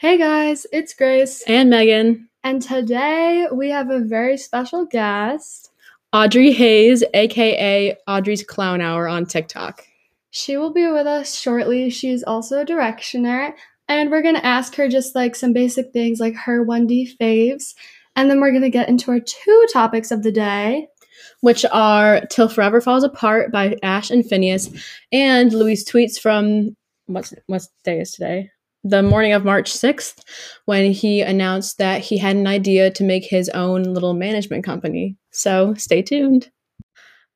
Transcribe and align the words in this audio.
Hey 0.00 0.16
guys, 0.16 0.64
it's 0.72 0.94
Grace. 0.94 1.42
And 1.48 1.70
Megan. 1.70 2.28
And 2.44 2.62
today 2.62 3.48
we 3.52 3.70
have 3.70 3.90
a 3.90 3.98
very 3.98 4.36
special 4.36 4.86
guest. 4.86 5.72
Audrey 6.12 6.52
Hays, 6.52 7.02
aka 7.14 7.96
Audrey's 8.06 8.44
Clown 8.44 8.80
Hour 8.80 9.08
on 9.08 9.26
TikTok. 9.26 9.84
She 10.30 10.56
will 10.56 10.72
be 10.72 10.86
with 10.86 11.08
us 11.08 11.36
shortly. 11.36 11.90
She's 11.90 12.22
also 12.22 12.60
a 12.60 12.64
directioner. 12.64 13.54
And 13.88 14.12
we're 14.12 14.22
going 14.22 14.36
to 14.36 14.46
ask 14.46 14.76
her 14.76 14.88
just 14.88 15.16
like 15.16 15.34
some 15.34 15.52
basic 15.52 15.92
things 15.92 16.20
like 16.20 16.36
her 16.36 16.64
1D 16.64 17.16
faves. 17.20 17.74
And 18.14 18.30
then 18.30 18.40
we're 18.40 18.52
going 18.52 18.62
to 18.62 18.70
get 18.70 18.88
into 18.88 19.10
our 19.10 19.18
two 19.18 19.66
topics 19.72 20.12
of 20.12 20.22
the 20.22 20.30
day, 20.30 20.86
which 21.40 21.64
are 21.72 22.20
Till 22.30 22.48
Forever 22.48 22.80
Falls 22.80 23.02
Apart 23.02 23.50
by 23.50 23.76
Ashe 23.82 24.12
and 24.12 24.22
Finneas, 24.22 24.80
and 25.10 25.52
Louise 25.52 25.84
tweets 25.84 26.20
from 26.20 26.76
what's 27.06 27.34
what 27.48 27.66
day 27.82 27.98
is 27.98 28.12
today? 28.12 28.52
The 28.84 29.02
morning 29.02 29.32
of 29.32 29.44
March 29.44 29.72
6th, 29.72 30.22
when 30.66 30.92
he 30.92 31.20
announced 31.20 31.78
that 31.78 32.00
he 32.00 32.16
had 32.16 32.36
an 32.36 32.46
idea 32.46 32.90
to 32.92 33.04
make 33.04 33.24
his 33.24 33.48
own 33.50 33.82
little 33.82 34.14
management 34.14 34.64
company. 34.64 35.16
So 35.32 35.74
stay 35.74 36.00
tuned. 36.00 36.50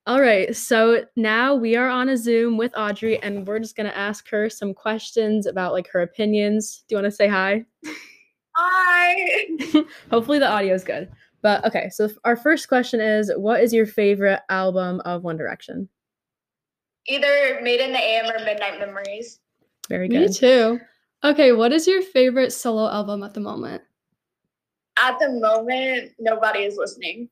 All 0.07 0.21
right, 0.21 0.55
so 0.57 1.05
now 1.15 1.55
we 1.55 1.77
are 1.77 1.89
on 1.89 2.09
a 2.09 2.17
Zoom 2.17 2.57
with 2.57 2.77
Audrey, 2.77 3.23
and 3.23 3.47
we're 3.47 3.61
just 3.61 3.77
gonna 3.77 3.91
ask 3.91 4.29
her 4.31 4.51
some 4.51 4.75
questions 4.75 5.47
about 5.47 5.73
like 5.73 5.89
her 5.93 6.01
opinions. 6.01 6.85
Do 6.89 6.95
you 6.95 6.97
want 6.97 7.07
to 7.13 7.17
say 7.17 7.29
hi? 7.29 7.65
Hi. 8.57 9.47
Hopefully 10.11 10.41
the 10.41 10.51
audio 10.51 10.75
is 10.75 10.83
good. 10.83 11.09
But 11.43 11.65
okay, 11.67 11.89
so 11.91 12.09
our 12.25 12.37
first 12.37 12.69
question 12.69 13.01
is, 13.01 13.33
what 13.37 13.61
is 13.61 13.73
your 13.73 13.87
favorite 13.87 14.41
album 14.49 15.01
of 15.05 15.23
One 15.23 15.37
Direction? 15.37 15.89
Either 17.09 17.61
Made 17.63 17.81
in 17.81 17.93
the 17.93 17.99
AM 17.99 18.27
or 18.27 18.45
Midnight 18.45 18.79
Memories. 18.79 19.41
Very 19.89 20.09
good. 20.09 20.31
Me 20.31 20.33
too. 20.33 20.81
Okay, 21.25 21.53
what 21.53 21.73
is 21.73 21.87
your 21.87 22.03
favorite 22.03 22.53
solo 22.53 22.91
album 22.91 23.23
at 23.23 23.35
the 23.35 23.41
moment? 23.41 23.83
At 24.99 25.19
the 25.19 25.31
moment, 25.31 26.13
nobody 26.19 26.61
is 26.61 26.77
listening. 26.77 27.29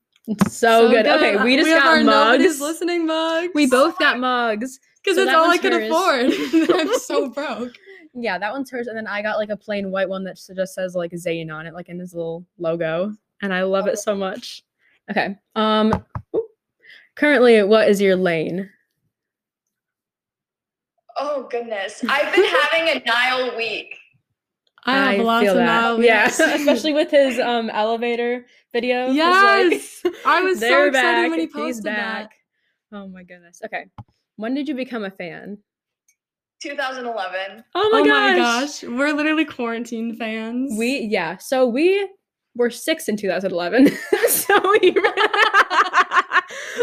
So, 0.47 0.49
so 0.49 0.89
good. 0.89 1.05
good. 1.05 1.15
Okay, 1.17 1.43
we 1.43 1.57
just 1.57 1.67
we 1.67 1.73
got 1.73 1.87
our 1.87 2.03
mugs. 2.03 2.05
Nobody's 2.05 2.61
listening 2.61 3.05
mugs. 3.05 3.49
We 3.53 3.67
both 3.67 3.97
got 3.99 4.19
mugs 4.19 4.79
because 5.03 5.17
so 5.17 5.23
it's 5.23 5.33
all 5.33 5.49
I 5.49 5.57
could 5.57 5.73
hers. 5.73 5.89
afford. 5.89 6.69
I'm 6.75 6.99
so 6.99 7.29
broke. 7.29 7.73
Yeah, 8.13 8.37
that 8.37 8.51
one's 8.51 8.69
hers, 8.69 8.87
and 8.87 8.95
then 8.95 9.07
I 9.07 9.21
got 9.21 9.37
like 9.37 9.49
a 9.49 9.57
plain 9.57 9.91
white 9.91 10.07
one 10.07 10.23
that 10.25 10.39
just 10.55 10.73
says 10.73 10.95
like 10.95 11.11
Zayn 11.11 11.53
on 11.53 11.65
it, 11.65 11.73
like 11.73 11.89
in 11.89 11.99
his 11.99 12.13
little 12.13 12.45
logo, 12.57 13.13
and 13.41 13.53
I 13.53 13.63
love 13.63 13.87
it 13.87 13.99
so 13.99 14.15
much. 14.15 14.63
Okay. 15.09 15.35
Um. 15.55 16.05
Currently, 17.15 17.63
what 17.63 17.89
is 17.89 17.99
your 17.99 18.15
lane? 18.15 18.69
Oh 21.23 21.47
goodness, 21.51 22.03
I've 22.09 22.33
been 22.35 22.45
having 22.45 22.89
a 22.89 23.03
Niall 23.05 23.55
week. 23.55 23.95
I 24.85 24.95
have 24.95 25.19
I 25.19 25.23
lots 25.23 25.47
of 25.49 25.57
Niall 25.57 26.03
Yeah, 26.03 26.25
especially 26.29 26.93
with 26.93 27.11
his 27.11 27.37
um 27.39 27.69
elevator 27.69 28.47
video. 28.73 29.11
Yes, 29.11 30.01
like, 30.03 30.15
I 30.25 30.41
was 30.41 30.59
so 30.59 30.87
excited 30.87 30.93
back. 30.93 31.29
when 31.29 31.39
he 31.39 31.45
posted 31.45 31.65
He's 31.67 31.81
back. 31.81 32.31
that. 32.91 32.97
Oh 32.97 33.07
my 33.07 33.21
goodness. 33.21 33.61
Okay, 33.63 33.85
when 34.37 34.55
did 34.55 34.67
you 34.67 34.73
become 34.73 35.03
a 35.03 35.11
fan? 35.11 35.59
2011. 36.63 37.63
Oh 37.75 37.89
my, 37.91 37.99
oh 37.99 38.05
gosh. 38.05 38.11
my 38.31 38.37
gosh, 38.37 38.83
we're 38.83 39.13
literally 39.13 39.45
quarantine 39.45 40.15
fans. 40.15 40.73
We 40.75 41.01
yeah, 41.01 41.37
so 41.37 41.67
we 41.67 42.09
were 42.55 42.71
six 42.71 43.07
in 43.07 43.15
2011, 43.15 43.95
so 44.27 44.59
we 44.81 44.95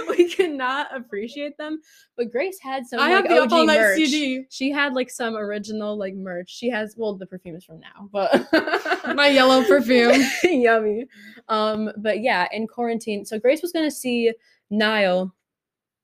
we 0.17 0.29
could 0.33 0.51
not 0.51 0.95
appreciate 0.95 1.57
them. 1.57 1.81
But 2.17 2.31
Grace 2.31 2.59
had 2.61 2.87
some. 2.87 3.01
I 3.01 3.15
like, 3.15 3.29
have 3.29 3.29
the 3.29 3.43
OG 3.43 3.47
Up 3.47 3.53
All 3.53 3.67
Night 3.67 3.79
merch. 3.79 3.97
CD. 3.97 4.45
She 4.51 4.71
had 4.71 4.95
like 4.95 5.11
some 5.11 5.37
original 5.37 5.97
like 5.97 6.15
merch. 6.15 6.51
She 6.51 6.69
has 6.71 6.95
well, 6.97 7.15
the 7.15 7.27
perfume 7.27 7.57
is 7.57 7.65
from 7.65 7.81
now, 7.81 8.09
but 8.13 8.47
my 9.15 9.29
yellow 9.29 9.63
perfume, 9.65 10.23
yummy. 10.45 11.07
Um, 11.49 11.91
but 11.97 12.21
yeah, 12.21 12.47
in 12.53 12.67
quarantine, 12.67 13.25
so 13.25 13.39
Grace 13.39 13.63
was 13.63 13.73
gonna 13.73 13.91
see 13.91 14.33
Niall 14.71 15.35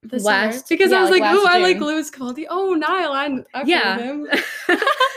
this 0.02 0.22
last 0.22 0.68
because 0.68 0.90
yeah, 0.90 0.98
I 0.98 1.00
was 1.02 1.10
like, 1.10 1.22
like 1.22 1.34
"Oh, 1.34 1.46
I 1.48 1.58
like 1.58 1.78
Lewis 1.78 2.10
Capaldi." 2.10 2.46
Oh, 2.48 2.74
Niall, 2.74 3.12
I, 3.12 3.58
I 3.58 3.64
yeah. 3.64 3.98
him. 3.98 4.26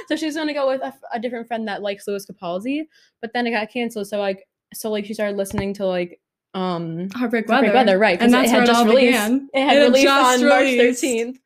so 0.07 0.15
she's 0.15 0.35
gonna 0.35 0.53
go 0.53 0.67
with 0.67 0.81
a, 0.81 0.93
a, 1.13 1.19
different 1.19 1.47
friend 1.47 1.67
that 1.67 1.81
likes 1.81 2.07
Lewis 2.07 2.25
Capaldi, 2.25 2.83
but 3.21 3.33
then 3.33 3.47
it 3.47 3.51
got 3.51 3.69
canceled. 3.69 4.07
So 4.07 4.19
like, 4.19 4.47
so 4.73 4.89
like 4.89 5.05
she 5.05 5.13
started 5.13 5.37
listening 5.37 5.73
to 5.75 5.85
like 5.85 6.19
um 6.53 7.09
Heartbreak 7.11 7.47
Weather, 7.47 7.73
Weather 7.73 7.97
right? 7.97 8.21
And 8.21 8.33
that's 8.33 8.49
it 8.49 8.55
had 8.55 8.65
just 8.65 8.85
it 8.85 8.89
released. 8.89 9.11
Began. 9.11 9.49
It 9.53 9.65
had 9.65 9.77
it 9.77 9.81
released 9.81 10.07
on 10.07 10.41
released. 10.41 10.47
March 10.47 10.77
thirteenth. 10.77 11.39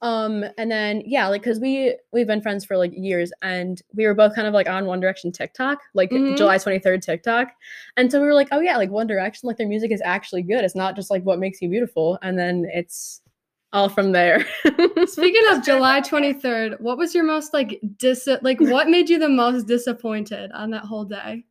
Um, 0.00 0.44
and 0.56 0.70
then 0.70 1.02
yeah, 1.04 1.26
like 1.26 1.42
because 1.42 1.58
we 1.58 1.96
we've 2.12 2.26
been 2.26 2.40
friends 2.40 2.64
for 2.64 2.76
like 2.76 2.92
years, 2.94 3.32
and 3.42 3.82
we 3.94 4.06
were 4.06 4.14
both 4.14 4.34
kind 4.34 4.46
of 4.46 4.54
like 4.54 4.68
on 4.68 4.86
One 4.86 5.00
Direction 5.00 5.32
TikTok, 5.32 5.80
like 5.94 6.10
mm-hmm. 6.10 6.36
July 6.36 6.58
twenty 6.58 6.78
third 6.78 7.02
TikTok, 7.02 7.48
and 7.96 8.10
so 8.10 8.20
we 8.20 8.26
were 8.26 8.34
like, 8.34 8.48
oh 8.52 8.60
yeah, 8.60 8.76
like 8.76 8.90
One 8.90 9.08
Direction, 9.08 9.48
like 9.48 9.56
their 9.56 9.66
music 9.66 9.90
is 9.90 10.02
actually 10.04 10.42
good. 10.42 10.64
It's 10.64 10.76
not 10.76 10.94
just 10.94 11.10
like 11.10 11.24
what 11.24 11.40
makes 11.40 11.60
you 11.60 11.68
beautiful, 11.68 12.18
and 12.22 12.38
then 12.38 12.68
it's 12.72 13.22
all 13.72 13.88
from 13.88 14.12
there. 14.12 14.46
Speaking 15.06 15.42
of 15.50 15.64
July 15.64 16.00
23rd, 16.00 16.80
what 16.80 16.96
was 16.96 17.14
your 17.14 17.24
most 17.24 17.52
like 17.52 17.80
dis 17.96 18.28
like 18.42 18.60
what 18.60 18.88
made 18.88 19.08
you 19.08 19.18
the 19.18 19.28
most 19.28 19.66
disappointed 19.66 20.52
on 20.52 20.70
that 20.70 20.84
whole 20.84 21.04
day? 21.04 21.44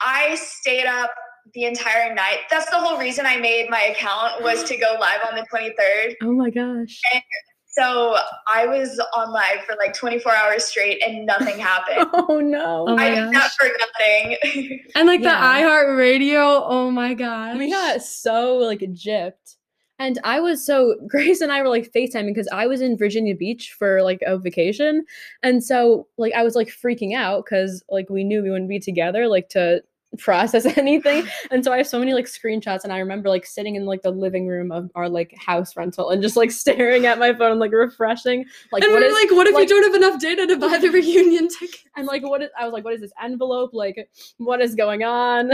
I 0.00 0.34
stayed 0.34 0.86
up 0.86 1.10
the 1.56 1.64
entire 1.64 2.14
night. 2.14 2.40
That's 2.50 2.70
the 2.70 2.78
whole 2.78 2.98
reason 2.98 3.24
I 3.26 3.38
made 3.38 3.68
my 3.70 3.80
account 3.80 4.42
was 4.42 4.62
to 4.64 4.76
go 4.76 4.96
live 5.00 5.20
on 5.26 5.34
the 5.34 5.46
23rd. 5.52 6.14
Oh 6.22 6.32
my 6.32 6.50
gosh. 6.50 7.00
And 7.14 7.22
so 7.66 8.16
I 8.46 8.66
was 8.66 9.00
on 9.14 9.32
live 9.32 9.64
for 9.66 9.74
like 9.76 9.94
24 9.94 10.34
hours 10.34 10.66
straight 10.66 11.02
and 11.02 11.24
nothing 11.24 11.58
happened. 11.58 12.08
oh 12.28 12.40
no. 12.40 12.84
Oh 12.88 12.96
I 12.96 13.08
did 13.08 13.32
that 13.32 13.50
for 13.58 13.68
nothing. 13.68 14.80
and 14.94 15.08
like 15.08 15.22
yeah. 15.22 15.58
the 15.58 15.64
iHeart 15.64 15.96
radio, 15.96 16.62
oh 16.64 16.90
my 16.90 17.14
gosh. 17.14 17.56
We 17.56 17.70
got 17.70 18.02
so 18.02 18.56
like 18.56 18.80
gypped. 18.80 19.56
And 19.98 20.18
I 20.24 20.40
was 20.40 20.64
so 20.64 20.94
Grace 21.08 21.40
and 21.40 21.50
I 21.50 21.62
were 21.62 21.70
like 21.70 21.90
FaceTiming 21.90 22.34
because 22.34 22.48
I 22.52 22.66
was 22.66 22.82
in 22.82 22.98
Virginia 22.98 23.34
Beach 23.34 23.74
for 23.78 24.02
like 24.02 24.20
a 24.26 24.36
vacation. 24.36 25.06
And 25.42 25.64
so 25.64 26.06
like 26.18 26.34
I 26.34 26.42
was 26.42 26.54
like 26.54 26.68
freaking 26.68 27.14
out 27.14 27.46
because 27.46 27.82
like 27.88 28.10
we 28.10 28.24
knew 28.24 28.42
we 28.42 28.50
wouldn't 28.50 28.68
be 28.68 28.78
together 28.78 29.26
like 29.26 29.48
to 29.50 29.82
process 30.18 30.66
anything. 30.78 31.26
And 31.50 31.64
so 31.64 31.72
I 31.72 31.78
have 31.78 31.86
so 31.86 31.98
many 31.98 32.14
like 32.14 32.26
screenshots 32.26 32.84
and 32.84 32.92
I 32.92 32.98
remember 32.98 33.28
like 33.28 33.46
sitting 33.46 33.76
in 33.76 33.86
like 33.86 34.02
the 34.02 34.10
living 34.10 34.46
room 34.46 34.72
of 34.72 34.90
our 34.94 35.08
like 35.08 35.34
house 35.38 35.76
rental 35.76 36.10
and 36.10 36.22
just 36.22 36.36
like 36.36 36.50
staring 36.62 37.06
at 37.06 37.18
my 37.18 37.32
phone 37.34 37.58
like 37.58 37.72
refreshing. 37.72 38.44
Like 38.72 38.82
and 38.82 38.92
what 38.92 39.02
we're 39.02 39.08
is, 39.08 39.14
like, 39.14 39.30
what 39.32 39.46
if 39.46 39.54
like, 39.54 39.68
you 39.68 39.74
don't 39.74 39.92
have 39.92 40.02
enough 40.02 40.20
data 40.20 40.46
to 40.46 40.56
buy 40.56 40.78
the 40.78 40.88
reunion 40.88 41.48
ticket? 41.60 41.80
And 41.96 42.06
like 42.06 42.22
what 42.22 42.42
is 42.42 42.50
I 42.58 42.64
was 42.64 42.72
like, 42.72 42.84
what 42.84 42.94
is 42.94 43.00
this 43.00 43.12
envelope? 43.22 43.70
Like 43.72 44.08
what 44.38 44.60
is 44.60 44.74
going 44.74 45.02
on? 45.02 45.52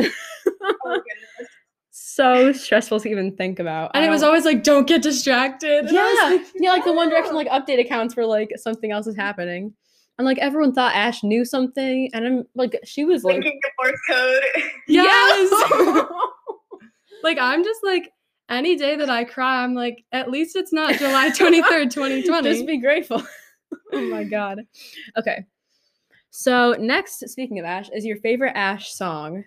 oh, 0.85 1.03
so 1.91 2.53
stressful 2.53 3.01
to 3.01 3.09
even 3.09 3.37
think 3.37 3.59
about. 3.59 3.91
And 3.95 4.05
it 4.05 4.11
was 4.11 4.23
always 4.23 4.45
like, 4.45 4.63
don't 4.63 4.87
get 4.87 5.03
distracted. 5.03 5.91
Yeah. 5.91 6.13
Like, 6.23 6.47
yeah, 6.55 6.71
like 6.71 6.85
the 6.85 6.93
One 6.93 7.09
Direction 7.09 7.35
like 7.35 7.49
update 7.49 7.81
accounts 7.81 8.17
were 8.17 8.27
like 8.27 8.51
something 8.57 8.91
else 8.91 9.07
is 9.07 9.17
happening 9.17 9.75
and 10.19 10.27
like 10.27 10.39
everyone 10.39 10.73
thought 10.73 10.95
Ashe 10.95 11.23
knew 11.23 11.45
something, 11.45 12.11
and 12.13 12.27
I'm 12.27 12.45
like, 12.55 12.79
she 12.85 13.05
was 13.05 13.25
like, 13.25 13.35
thinking 13.43 13.61
the 13.63 13.71
Morse 13.81 14.01
code. 14.09 14.63
Yes. 14.89 16.09
like 17.23 17.39
I'm 17.39 17.65
just 17.65 17.81
like 17.83 18.13
any 18.49 18.77
day 18.77 18.97
that 18.97 19.09
I 19.09 19.25
cry, 19.25 19.63
I'm 19.63 19.75
like, 19.75 20.05
at 20.13 20.31
least 20.31 20.57
it's 20.57 20.73
not 20.73 20.97
July 20.97 21.31
23rd, 21.35 21.91
2020. 21.91 22.51
just 22.51 22.67
be 22.67 22.79
grateful. 22.79 23.23
oh 23.93 24.01
my 24.03 24.25
god. 24.25 24.61
Okay. 25.17 25.45
So 26.31 26.73
next, 26.79 27.29
speaking 27.29 27.59
of 27.59 27.65
Ashe, 27.65 27.91
is 27.95 28.05
your 28.05 28.17
favorite 28.19 28.53
Ashe 28.55 28.93
song? 28.93 29.45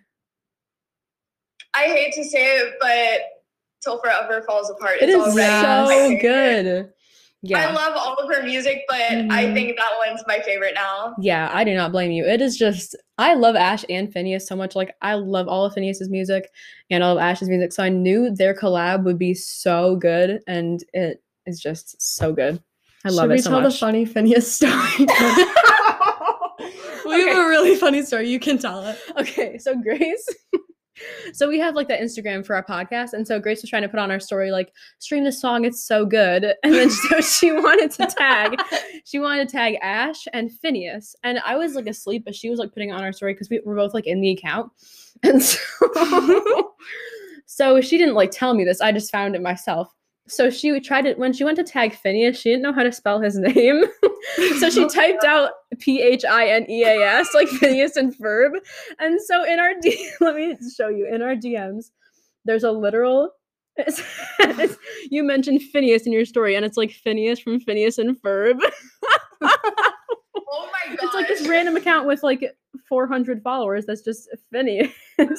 I 1.75 1.83
hate 1.85 2.13
to 2.13 2.23
say 2.23 2.57
it, 2.57 2.75
but 2.79 3.21
"Till 3.83 3.99
Forever 3.99 4.43
Falls 4.47 4.69
Apart" 4.69 5.01
it 5.01 5.09
is, 5.09 5.27
is 5.27 5.33
so 5.33 6.17
good. 6.21 6.93
Yeah. 7.47 7.69
I 7.69 7.71
love 7.71 7.93
all 7.95 8.15
of 8.15 8.27
her 8.33 8.41
music, 8.43 8.85
but 8.87 8.97
mm-hmm. 8.97 9.31
I 9.31 9.53
think 9.53 9.77
that 9.77 9.91
one's 10.05 10.23
my 10.27 10.39
favorite 10.39 10.73
now. 10.73 11.13
Yeah, 11.19 11.51
I 11.53 11.63
do 11.63 11.75
not 11.75 11.91
blame 11.91 12.09
you. 12.11 12.25
It 12.25 12.41
is 12.41 12.57
just 12.57 12.95
I 13.19 13.35
love 13.35 13.55
Ashe 13.55 13.85
and 13.87 14.11
Finneas 14.11 14.41
so 14.41 14.55
much. 14.55 14.75
Like 14.75 14.95
I 15.01 15.13
love 15.13 15.47
all 15.47 15.65
of 15.65 15.73
Finneas's 15.73 16.09
music 16.09 16.49
and 16.89 17.03
all 17.03 17.17
of 17.17 17.21
Ashe's 17.21 17.47
music. 17.47 17.71
So 17.71 17.83
I 17.83 17.89
knew 17.89 18.33
their 18.33 18.55
collab 18.55 19.03
would 19.03 19.19
be 19.19 19.35
so 19.35 19.95
good 19.95 20.41
and 20.47 20.83
it 20.93 21.21
is 21.45 21.59
just 21.59 22.01
so 22.01 22.33
good. 22.33 22.63
I 23.05 23.09
love 23.09 23.29
Should 23.29 23.39
it 23.39 23.43
so 23.43 23.51
much. 23.51 23.57
we 23.57 23.61
tell 23.61 23.69
the 23.69 23.77
funny 23.77 24.07
Finneas 24.07 24.43
story? 24.43 24.73
we 27.05 27.13
okay. 27.13 27.29
have 27.29 27.45
a 27.45 27.49
really 27.49 27.75
funny 27.75 28.03
story. 28.03 28.29
You 28.29 28.39
can 28.39 28.57
tell 28.57 28.83
it. 28.85 28.97
Okay, 29.19 29.59
so 29.59 29.79
Grace 29.79 30.27
so 31.33 31.47
we 31.47 31.59
have 31.59 31.75
like 31.75 31.87
the 31.87 31.95
Instagram 31.95 32.45
for 32.45 32.55
our 32.55 32.63
podcast, 32.65 33.13
and 33.13 33.27
so 33.27 33.39
Grace 33.39 33.61
was 33.61 33.69
trying 33.69 33.81
to 33.81 33.89
put 33.89 33.99
on 33.99 34.11
our 34.11 34.19
story 34.19 34.51
like 34.51 34.73
stream 34.99 35.23
this 35.23 35.39
song, 35.39 35.65
it's 35.65 35.83
so 35.83 36.05
good, 36.05 36.53
and 36.63 36.73
then 36.73 36.89
so 36.89 37.21
she 37.21 37.51
wanted 37.51 37.91
to 37.91 38.05
tag, 38.07 38.59
she 39.05 39.19
wanted 39.19 39.47
to 39.47 39.51
tag 39.51 39.75
Ashe 39.81 40.27
and 40.33 40.49
Finneas. 40.51 41.15
and 41.23 41.39
I 41.45 41.55
was 41.55 41.75
like 41.75 41.87
asleep, 41.87 42.23
but 42.25 42.35
she 42.35 42.49
was 42.49 42.59
like 42.59 42.73
putting 42.73 42.91
on 42.91 43.03
our 43.03 43.13
story 43.13 43.33
because 43.33 43.49
we 43.49 43.61
were 43.65 43.75
both 43.75 43.93
like 43.93 44.07
in 44.07 44.21
the 44.21 44.31
account, 44.31 44.71
and 45.23 45.41
so 45.41 46.73
so 47.45 47.79
she 47.81 47.97
didn't 47.97 48.15
like 48.15 48.31
tell 48.31 48.53
me 48.53 48.63
this, 48.63 48.81
I 48.81 48.91
just 48.91 49.11
found 49.11 49.35
it 49.35 49.41
myself, 49.41 49.94
so 50.27 50.49
she 50.49 50.79
tried 50.79 51.05
it 51.05 51.17
when 51.19 51.33
she 51.33 51.43
went 51.43 51.57
to 51.57 51.63
tag 51.63 51.93
Finneas. 52.03 52.35
She 52.37 52.49
didn't 52.49 52.63
know 52.63 52.73
how 52.73 52.83
to 52.83 52.91
spell 52.91 53.19
his 53.21 53.37
name, 53.39 53.83
so 54.59 54.69
she 54.69 54.83
oh, 54.85 54.89
typed 54.89 55.23
out 55.23 55.51
P 55.79 56.01
H 56.01 56.25
I 56.25 56.47
N 56.47 56.69
E 56.69 56.83
A 56.83 57.01
S 57.19 57.29
like 57.33 57.47
Phineas 57.47 57.95
and 57.95 58.15
Ferb. 58.17 58.51
And 58.99 59.19
so 59.21 59.43
in 59.43 59.59
our 59.59 59.73
D, 59.81 60.09
let 60.21 60.35
me 60.35 60.55
show 60.75 60.89
you 60.89 61.07
in 61.13 61.21
our 61.21 61.35
DMs, 61.35 61.91
there's 62.45 62.63
a 62.63 62.71
literal. 62.71 63.31
it's- 63.77 64.01
it's- 64.39 64.77
you 65.11 65.23
mentioned 65.23 65.61
Phineas 65.61 66.03
in 66.07 66.11
your 66.13 66.25
story, 66.25 66.55
and 66.55 66.65
it's 66.65 66.77
like 66.77 66.91
Phineas 66.91 67.39
from 67.39 67.59
Phineas 67.59 67.97
and 67.97 68.19
Ferb. 68.21 68.59
Oh 69.41 70.69
my 70.87 70.95
god. 70.95 70.99
It's 71.03 71.13
like 71.13 71.27
this 71.27 71.47
random 71.47 71.75
account 71.75 72.07
with 72.07 72.23
like 72.23 72.55
400 72.87 73.41
followers 73.43 73.85
that's 73.85 74.01
just 74.01 74.29
Phineas. 74.51 74.91
and 75.17 75.31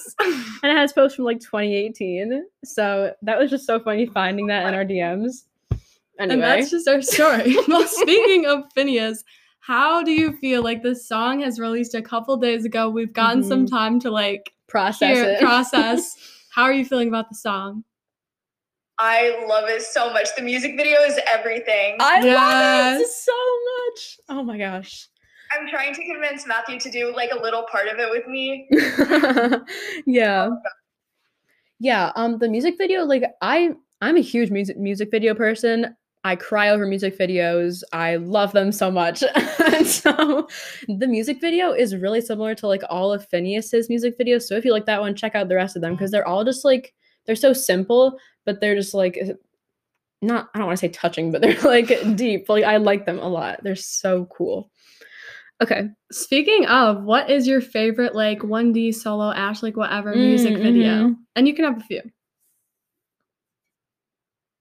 it 0.64 0.76
has 0.76 0.92
posts 0.92 1.16
from 1.16 1.24
like 1.24 1.40
2018. 1.40 2.44
So 2.64 3.14
that 3.22 3.38
was 3.38 3.50
just 3.50 3.66
so 3.66 3.78
funny 3.80 4.06
finding 4.06 4.46
that 4.48 4.66
in 4.66 4.74
our 4.74 4.84
DMs. 4.84 5.44
Anyway, 6.18 6.34
And 6.34 6.42
that's 6.42 6.70
just 6.70 6.88
our 6.88 7.02
story. 7.02 7.56
well, 7.68 7.86
speaking 7.86 8.46
of 8.46 8.64
Finneas, 8.76 9.18
how 9.60 10.02
do 10.02 10.12
you 10.12 10.36
feel 10.38 10.62
like 10.62 10.82
this 10.82 11.06
song 11.06 11.40
has 11.40 11.58
released 11.60 11.94
a 11.94 12.00
couple 12.02 12.36
days 12.36 12.64
ago? 12.64 12.88
We've 12.88 13.12
gotten 13.12 13.42
some 13.42 13.66
Mhm. 13.66 13.70
time 13.70 14.00
to 14.00 14.10
like 14.10 14.52
process 14.66 15.14
hear, 15.14 15.24
it. 15.30 15.40
process. 15.40 16.16
How 16.50 16.62
are 16.62 16.72
you 16.72 16.84
feeling 16.84 17.08
about 17.08 17.28
the 17.28 17.34
song? 17.34 17.84
I 18.98 19.44
love 19.46 19.68
it 19.68 19.82
so 19.82 20.10
much. 20.10 20.28
The 20.36 20.42
music 20.42 20.74
video 20.76 21.00
is 21.00 21.18
everything. 21.26 21.96
I 22.00 22.20
love 22.20 23.00
it 23.02 23.06
so 23.08 23.32
much. 23.90 24.18
Oh 24.30 24.42
my 24.42 24.56
gosh. 24.56 25.08
I'm 25.52 25.68
trying 25.68 25.94
to 25.94 26.04
convince 26.04 26.46
Matthew 26.46 26.78
to 26.80 26.90
do 26.90 27.14
like 27.14 27.30
a 27.32 27.40
little 27.40 27.64
part 27.70 27.88
of 27.88 27.98
it 27.98 28.10
with 28.10 28.26
me. 28.26 28.68
yeah. 30.06 30.50
Yeah, 31.78 32.12
um 32.16 32.38
the 32.38 32.48
music 32.48 32.76
video 32.78 33.04
like 33.04 33.24
I 33.42 33.70
I'm 34.00 34.16
a 34.16 34.20
huge 34.20 34.50
music 34.50 34.78
music 34.78 35.10
video 35.10 35.34
person. 35.34 35.96
I 36.24 36.34
cry 36.34 36.70
over 36.70 36.86
music 36.86 37.16
videos. 37.16 37.84
I 37.92 38.16
love 38.16 38.52
them 38.52 38.72
so 38.72 38.90
much. 38.90 39.18
so 39.84 40.48
the 40.88 41.06
music 41.06 41.40
video 41.40 41.72
is 41.72 41.94
really 41.94 42.20
similar 42.20 42.54
to 42.56 42.66
like 42.66 42.82
all 42.90 43.12
of 43.12 43.28
Finneas's 43.28 43.88
music 43.88 44.18
videos. 44.18 44.42
So 44.42 44.56
if 44.56 44.64
you 44.64 44.72
like 44.72 44.86
that 44.86 45.00
one, 45.00 45.14
check 45.14 45.36
out 45.36 45.48
the 45.48 45.54
rest 45.54 45.76
of 45.76 45.82
them 45.82 45.92
because 45.94 46.10
they're 46.10 46.26
all 46.26 46.44
just 46.44 46.64
like 46.64 46.92
they're 47.26 47.36
so 47.36 47.52
simple, 47.52 48.18
but 48.44 48.60
they're 48.60 48.74
just 48.74 48.92
like 48.92 49.18
not 50.20 50.48
I 50.54 50.58
don't 50.58 50.66
want 50.66 50.78
to 50.78 50.86
say 50.86 50.92
touching, 50.92 51.30
but 51.30 51.42
they're 51.42 51.60
like 51.60 52.16
deep. 52.16 52.48
Like 52.48 52.64
I 52.64 52.78
like 52.78 53.06
them 53.06 53.18
a 53.18 53.28
lot. 53.28 53.62
They're 53.62 53.76
so 53.76 54.24
cool. 54.26 54.70
Okay. 55.62 55.88
Speaking 56.12 56.66
of, 56.66 57.02
what 57.04 57.30
is 57.30 57.46
your 57.46 57.60
favorite 57.60 58.14
like 58.14 58.40
1D 58.42 58.92
solo 58.92 59.32
Ashe 59.32 59.62
like 59.62 59.76
whatever 59.76 60.14
music 60.14 60.54
Mm, 60.54 60.62
video? 60.62 61.16
And 61.34 61.48
you 61.48 61.54
can 61.54 61.64
have 61.64 61.78
a 61.78 61.84
few. 61.84 62.02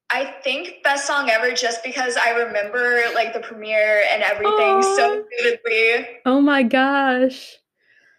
I 0.10 0.26
think 0.44 0.84
best 0.84 1.08
song 1.08 1.30
ever 1.30 1.52
just 1.52 1.84
because 1.84 2.16
I 2.16 2.30
remember 2.30 3.02
like 3.14 3.34
the 3.34 3.42
premiere 3.42 4.04
and 4.12 4.24
everything 4.24 4.82
so 4.82 5.26
vividly. 5.38 6.08
Oh 6.26 6.40
my 6.40 6.64
gosh. 6.64 7.58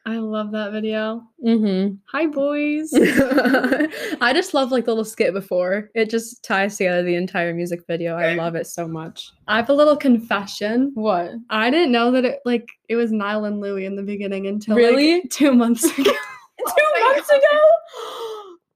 I 0.09 0.19
love 0.19 0.53
that 0.53 0.71
video. 0.71 1.25
Mm-hmm. 1.45 1.97
Hi 2.13 2.27
boys. 2.27 2.91
I 4.21 4.33
just 4.33 4.55
love 4.55 4.71
like 4.71 4.85
the 4.85 4.93
little 4.93 5.05
skit 5.05 5.33
before. 5.35 5.91
It 5.97 6.11
just 6.11 6.45
ties 6.45 6.77
together 6.77 7.03
the 7.03 7.17
entire 7.17 7.53
music 7.53 7.81
video. 7.89 8.15
I 8.15 8.35
love 8.35 8.55
it 8.55 8.69
so 8.69 8.87
much. 8.87 9.33
I 9.49 9.57
have 9.57 9.69
a 9.69 9.73
little 9.75 9.97
confession. 9.97 10.93
What? 10.95 11.33
I 11.51 11.71
didn't 11.71 11.91
know 11.91 12.13
that 12.13 12.25
it 12.25 12.39
like 12.45 12.69
it 12.89 12.95
was 12.95 13.11
Niall 13.11 13.47
and 13.47 13.61
Louie 13.61 13.85
in 13.85 13.97
the 13.97 14.03
beginning 14.05 14.47
until 14.47 14.77
Really? 14.77 15.15
like 15.15 15.31
two 15.31 15.53
months 15.53 15.85
ago. 15.85 16.13
Two 16.59 16.85
my 16.95 17.13
months 17.15 17.29
ago? 17.31 17.61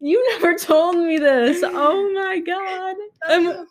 You 0.00 0.24
never 0.32 0.54
told 0.54 0.96
me 0.96 1.16
this. 1.18 1.62
Oh 1.64 2.12
my 2.12 2.38
god. 2.40 2.96
So 3.28 3.66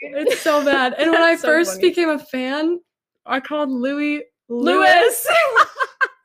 it's 0.00 0.40
so 0.40 0.64
bad. 0.64 0.94
And 0.98 1.10
when 1.12 1.22
I 1.22 1.36
so 1.36 1.46
first 1.46 1.72
funny. 1.74 1.88
became 1.90 2.08
a 2.08 2.18
fan, 2.18 2.80
I 3.26 3.38
called 3.40 3.70
Louie 3.70 4.24
Lewis. 4.48 5.26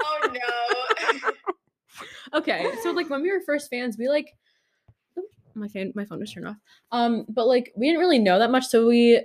oh 0.04 0.30
no. 0.34 1.32
Okay, 2.38 2.72
so 2.84 2.92
like 2.92 3.10
when 3.10 3.22
we 3.22 3.32
were 3.32 3.42
first 3.46 3.70
fans, 3.70 3.98
we 3.98 4.08
like 4.10 4.34
my 5.56 5.68
phone 5.68 5.92
my 5.96 6.06
phone 6.06 6.20
was 6.20 6.32
turned 6.32 6.48
off. 6.48 6.58
Um, 6.92 7.26
but 7.30 7.48
like 7.48 7.72
we 7.76 7.88
didn't 7.88 8.00
really 8.00 8.20
know 8.20 8.40
that 8.40 8.52
much, 8.52 8.66
so 8.68 8.88
we 8.88 9.22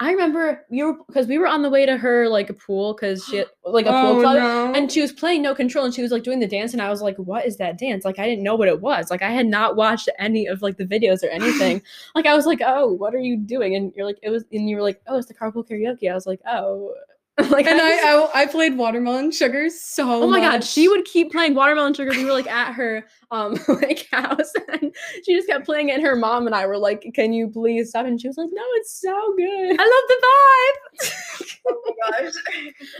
I 0.00 0.12
remember 0.12 0.64
we 0.70 0.82
were 0.82 0.94
because 1.06 1.26
we 1.26 1.36
were 1.36 1.46
on 1.46 1.60
the 1.60 1.68
way 1.68 1.84
to 1.84 1.98
her 1.98 2.26
like 2.28 2.48
a 2.48 2.54
pool 2.54 2.94
because 2.94 3.22
she 3.26 3.36
had 3.36 3.48
like 3.66 3.84
a 3.84 3.90
pool 3.90 4.16
Oh, 4.16 4.20
club. 4.20 4.36
no. 4.36 4.72
And 4.72 4.90
she 4.90 5.02
was 5.02 5.12
playing 5.12 5.42
no 5.42 5.54
control 5.54 5.84
and 5.84 5.92
she 5.92 6.00
was 6.00 6.10
like 6.10 6.22
doing 6.22 6.40
the 6.40 6.46
dance 6.46 6.72
and 6.72 6.80
I 6.80 6.88
was 6.88 7.02
like, 7.02 7.16
what 7.18 7.44
is 7.44 7.58
that 7.58 7.76
dance? 7.76 8.02
Like 8.02 8.18
I 8.18 8.24
didn't 8.26 8.44
know 8.44 8.54
what 8.54 8.68
it 8.68 8.80
was. 8.80 9.10
Like 9.10 9.20
I 9.20 9.28
had 9.28 9.44
not 9.46 9.76
watched 9.76 10.08
any 10.18 10.46
of 10.46 10.62
like 10.62 10.78
the 10.78 10.86
videos 10.86 11.22
or 11.22 11.26
anything. 11.28 11.82
like 12.14 12.24
I 12.24 12.34
was 12.34 12.46
like, 12.46 12.60
oh, 12.64 12.92
what 12.94 13.14
are 13.14 13.18
you 13.18 13.36
doing? 13.36 13.74
And 13.74 13.92
you're 13.94 14.06
like, 14.06 14.18
it 14.22 14.30
was 14.30 14.44
and 14.52 14.70
you 14.70 14.76
were 14.76 14.82
like, 14.82 15.02
oh, 15.06 15.18
it's 15.18 15.26
the 15.28 15.34
carpool 15.34 15.68
karaoke. 15.68 16.10
I 16.10 16.14
was 16.14 16.26
like, 16.26 16.40
oh. 16.46 16.94
like 17.50 17.66
and 17.66 17.80
just- 17.80 18.04
I, 18.04 18.14
I 18.14 18.42
I 18.42 18.46
played 18.46 18.76
Watermelon 18.76 19.32
Sugar 19.32 19.68
so 19.68 20.22
Oh 20.22 20.30
my 20.30 20.38
god, 20.38 20.62
she 20.62 20.86
would 20.86 21.04
keep 21.04 21.32
playing 21.32 21.56
Watermelon 21.56 21.92
Sugar. 21.92 22.10
We 22.12 22.24
were 22.24 22.32
like 22.32 22.46
at 22.46 22.72
her 22.74 23.04
um 23.32 23.58
like 23.68 24.06
house 24.12 24.52
and 24.68 24.94
she 25.24 25.34
just 25.34 25.48
kept 25.48 25.64
playing 25.66 25.88
it 25.88 25.94
and 25.94 26.02
her 26.04 26.14
mom 26.14 26.46
and 26.46 26.54
I 26.54 26.64
were 26.66 26.78
like, 26.78 27.10
Can 27.12 27.32
you 27.32 27.48
please 27.48 27.88
stop? 27.88 28.06
And 28.06 28.20
she 28.20 28.28
was 28.28 28.36
like, 28.36 28.50
No, 28.52 28.62
it's 28.74 29.00
so 29.00 29.34
good. 29.36 29.76
I 29.80 29.82
love 29.82 30.08
the 30.08 30.22
vibe. 30.26 31.50
Oh 31.66 31.80
my 31.86 32.20
gosh. 32.20 32.34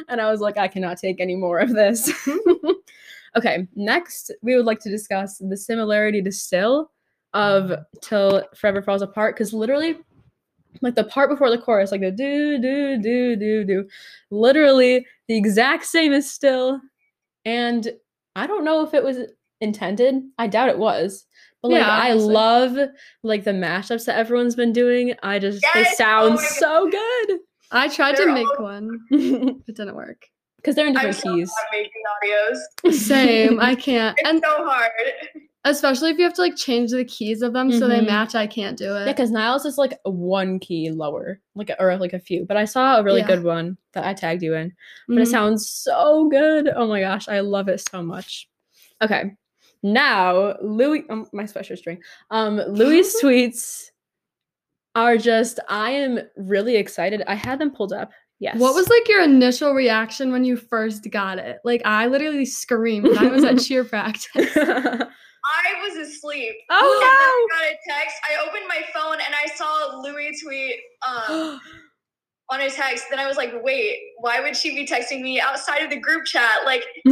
And 0.08 0.20
I 0.20 0.30
was 0.30 0.40
like, 0.40 0.56
I 0.56 0.66
cannot 0.66 0.98
take 0.98 1.20
any 1.20 1.36
more 1.36 1.58
of 1.58 1.70
this. 1.74 2.10
okay, 3.36 3.68
next 3.76 4.32
we 4.42 4.56
would 4.56 4.64
like 4.64 4.80
to 4.80 4.90
discuss 4.90 5.38
the 5.38 5.56
similarity 5.56 6.22
to 6.22 6.32
still 6.32 6.90
of 7.34 7.72
till 8.00 8.42
forever 8.56 8.82
falls 8.82 9.02
apart. 9.02 9.36
Cause 9.36 9.52
literally 9.52 9.98
like 10.80 10.94
the 10.94 11.04
part 11.04 11.30
before 11.30 11.50
the 11.50 11.58
chorus, 11.58 11.92
like 11.92 12.00
the 12.00 12.10
do 12.10 12.58
do 12.58 13.00
do 13.00 13.36
do 13.36 13.64
do, 13.64 13.88
literally 14.30 15.06
the 15.28 15.36
exact 15.36 15.84
same 15.86 16.12
as 16.12 16.30
still. 16.30 16.80
And 17.44 17.92
I 18.36 18.46
don't 18.46 18.64
know 18.64 18.82
if 18.84 18.94
it 18.94 19.04
was 19.04 19.18
intended. 19.60 20.22
I 20.38 20.46
doubt 20.46 20.68
it 20.70 20.78
was. 20.78 21.26
But 21.62 21.70
like 21.72 21.80
Yeah, 21.80 21.88
I 21.88 22.12
love 22.12 22.76
like 23.22 23.44
the 23.44 23.52
mashups 23.52 24.04
that 24.06 24.16
everyone's 24.18 24.54
been 24.56 24.72
doing. 24.72 25.14
I 25.22 25.38
just 25.38 25.64
they 25.74 25.80
Yes! 25.80 25.94
Oh 25.94 25.96
sound 25.96 26.34
my 26.34 26.42
God. 26.42 26.50
so 26.50 26.90
good. 26.90 27.38
I 27.70 27.88
tried 27.88 28.16
They're 28.16 28.26
to 28.26 28.32
make 28.34 28.46
all- 28.60 28.64
one. 28.66 28.98
Because 29.10 29.30
It 29.68 29.76
didn't 29.76 29.94
work. 29.96 30.26
Because 30.56 30.76
they're 30.76 30.86
in 30.86 30.96
I'm 30.96 31.06
different 31.10 31.16
so 31.24 31.34
keys. 31.34 31.52
making 31.72 32.02
audios. 32.86 32.92
Same. 32.94 33.60
I 33.60 33.74
can't. 33.74 34.16
It's 34.18 34.28
And 34.28 34.40
so 34.42 34.64
hard. 34.64 34.90
Especially 35.66 36.10
if 36.10 36.18
you 36.18 36.24
have 36.24 36.34
to 36.34 36.42
like 36.42 36.56
change 36.56 36.90
the 36.90 37.04
keys 37.06 37.40
of 37.40 37.54
them 37.54 37.72
so 37.72 37.88
they 37.88 38.00
Mhm. 38.00 38.06
match, 38.06 38.34
I 38.34 38.46
can't 38.46 38.76
do 38.76 38.94
it. 38.96 39.06
Yeah, 39.06 39.12
because 39.12 39.30
Niall's 39.30 39.64
is 39.64 39.78
like 39.78 39.98
one 40.04 40.58
key 40.58 40.90
lower, 40.90 41.40
like 41.54 41.70
or 41.78 41.96
like 41.96 42.12
a 42.12 42.18
few. 42.18 42.44
But 42.44 42.58
I 42.58 42.66
saw 42.66 42.98
a 42.98 43.02
really 43.02 43.20
Yeah. 43.20 43.28
good 43.28 43.44
one 43.44 43.78
that 43.94 44.04
I 44.04 44.12
tagged 44.12 44.42
you 44.42 44.54
in. 44.54 44.72
But 45.08 45.18
it 45.18 45.28
Mhm. 45.28 45.30
sounds 45.30 45.68
so 45.70 46.28
good. 46.28 46.68
Oh 46.68 46.86
my 46.86 47.00
gosh, 47.00 47.28
I 47.28 47.40
love 47.40 47.68
it 47.68 47.80
so 47.80 48.02
much. 48.02 48.46
Okay, 49.00 49.32
now 49.82 50.56
Louis, 50.62 51.04
um, 51.08 51.26
my 51.32 51.44
sweatshirt 51.44 51.78
string. 51.78 52.02
Um, 52.30 52.56
Louis 52.68 53.02
tweets 53.22 53.86
are 54.94 55.16
just. 55.16 55.60
I 55.68 55.90
am 55.92 56.20
really 56.36 56.76
excited. 56.76 57.22
I 57.26 57.34
had 57.36 57.58
them 57.58 57.70
pulled 57.70 57.92
up. 57.94 58.12
Yes. 58.38 58.58
What 58.58 58.74
was 58.74 58.88
like 58.90 59.08
your 59.08 59.22
initial 59.22 59.72
reaction 59.72 60.30
when 60.30 60.44
you 60.44 60.56
first 60.56 61.08
got 61.10 61.38
it? 61.38 61.58
Like 61.64 61.80
I 61.86 62.06
literally 62.08 62.44
screamed 62.44 63.08
when 63.08 63.16
I 63.18 63.28
was 63.28 63.44
at 63.44 63.58
cheer 63.66 63.84
practice. 63.84 64.54
I 65.46 65.82
was 65.86 65.96
asleep. 66.08 66.54
oh 66.70 66.98
then 67.00 67.10
I 67.10 67.46
got 67.52 67.72
a 67.72 67.76
text. 68.00 68.16
I 68.30 68.46
opened 68.48 68.64
my 68.68 68.82
phone 68.94 69.14
and 69.24 69.34
I 69.34 69.46
saw 69.54 69.98
Louis 70.00 70.40
tweet 70.42 70.76
um, 71.06 71.60
on 72.50 72.60
his 72.60 72.74
text. 72.74 73.04
Then 73.10 73.18
I 73.18 73.26
was 73.26 73.36
like, 73.36 73.52
wait, 73.62 73.98
why 74.18 74.40
would 74.40 74.56
she 74.56 74.74
be 74.74 74.86
texting 74.86 75.20
me 75.20 75.40
outside 75.40 75.78
of 75.82 75.90
the 75.90 75.98
group 75.98 76.24
chat? 76.24 76.60
Like, 76.64 76.84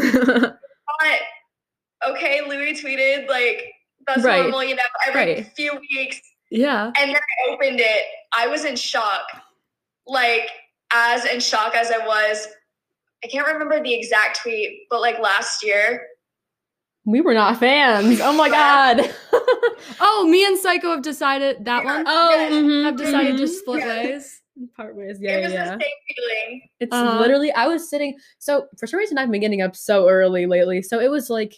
okay, 2.09 2.41
Louis 2.47 2.81
tweeted, 2.83 3.29
like, 3.29 3.65
that's 4.07 4.23
Right. 4.25 4.43
normal, 4.43 4.65
you 4.65 4.75
know, 4.77 4.83
every 5.07 5.21
Right. 5.35 5.47
few 5.55 5.79
weeks. 5.91 6.21
yeah. 6.51 6.87
And 6.99 7.11
then 7.11 7.17
I 7.17 7.51
opened 7.53 7.81
it. 7.81 8.05
I 8.37 8.47
was 8.47 8.65
in 8.65 8.77
shock. 8.77 9.23
Like, 10.07 10.49
as 10.93 11.25
in 11.25 11.41
shock 11.41 11.75
as 11.75 11.91
I 11.91 11.99
was. 12.07 12.49
I 13.25 13.29
can't 13.29 13.47
remember 13.47 13.81
the 13.83 13.95
exact 13.95 14.41
tweet, 14.43 14.87
but 14.91 15.01
like 15.01 15.19
last 15.21 15.63
year, 15.65 16.07
we 17.05 17.21
were 17.21 17.35
not 17.35 17.59
fans. 17.59 18.21
Oh 18.23 18.33
my 18.33 18.49
god. 18.49 19.15
Oh, 20.01 20.27
me 20.29 20.45
and 20.47 20.57
Psycho 20.59 20.91
have 20.93 21.03
decided 21.03 21.65
that 21.65 21.85
Yeah. 21.85 21.97
one. 21.97 22.05
oh, 22.07 22.31
Yes. 22.31 22.53
mhm, 22.53 22.85
have 22.85 22.97
decided 22.97 23.37
to 23.39 23.45
mhm. 23.45 23.49
split 23.49 23.81
Yeah. 23.81 23.89
ways. 23.89 24.41
Part 24.77 24.95
ways. 24.97 25.19
it 25.21 25.25
Yeah, 25.25 25.41
was 25.41 25.53
yeah. 25.53 25.65
the 25.65 25.71
same 25.71 26.17
feeling. 26.17 26.63
It's 26.81 26.95
Uh-huh. 26.95 27.19
literally 27.19 27.53
I 27.53 27.67
was 27.67 27.89
sitting 27.91 28.17
so 28.39 28.67
for 28.79 28.87
some 28.87 28.99
reason 28.99 29.19
I've 29.19 29.31
been 29.31 29.41
getting 29.41 29.63
up 29.63 29.75
so 29.77 30.09
early 30.09 30.47
lately. 30.47 30.83
So 30.83 31.01
it 31.01 31.11
was 31.11 31.29
like 31.31 31.55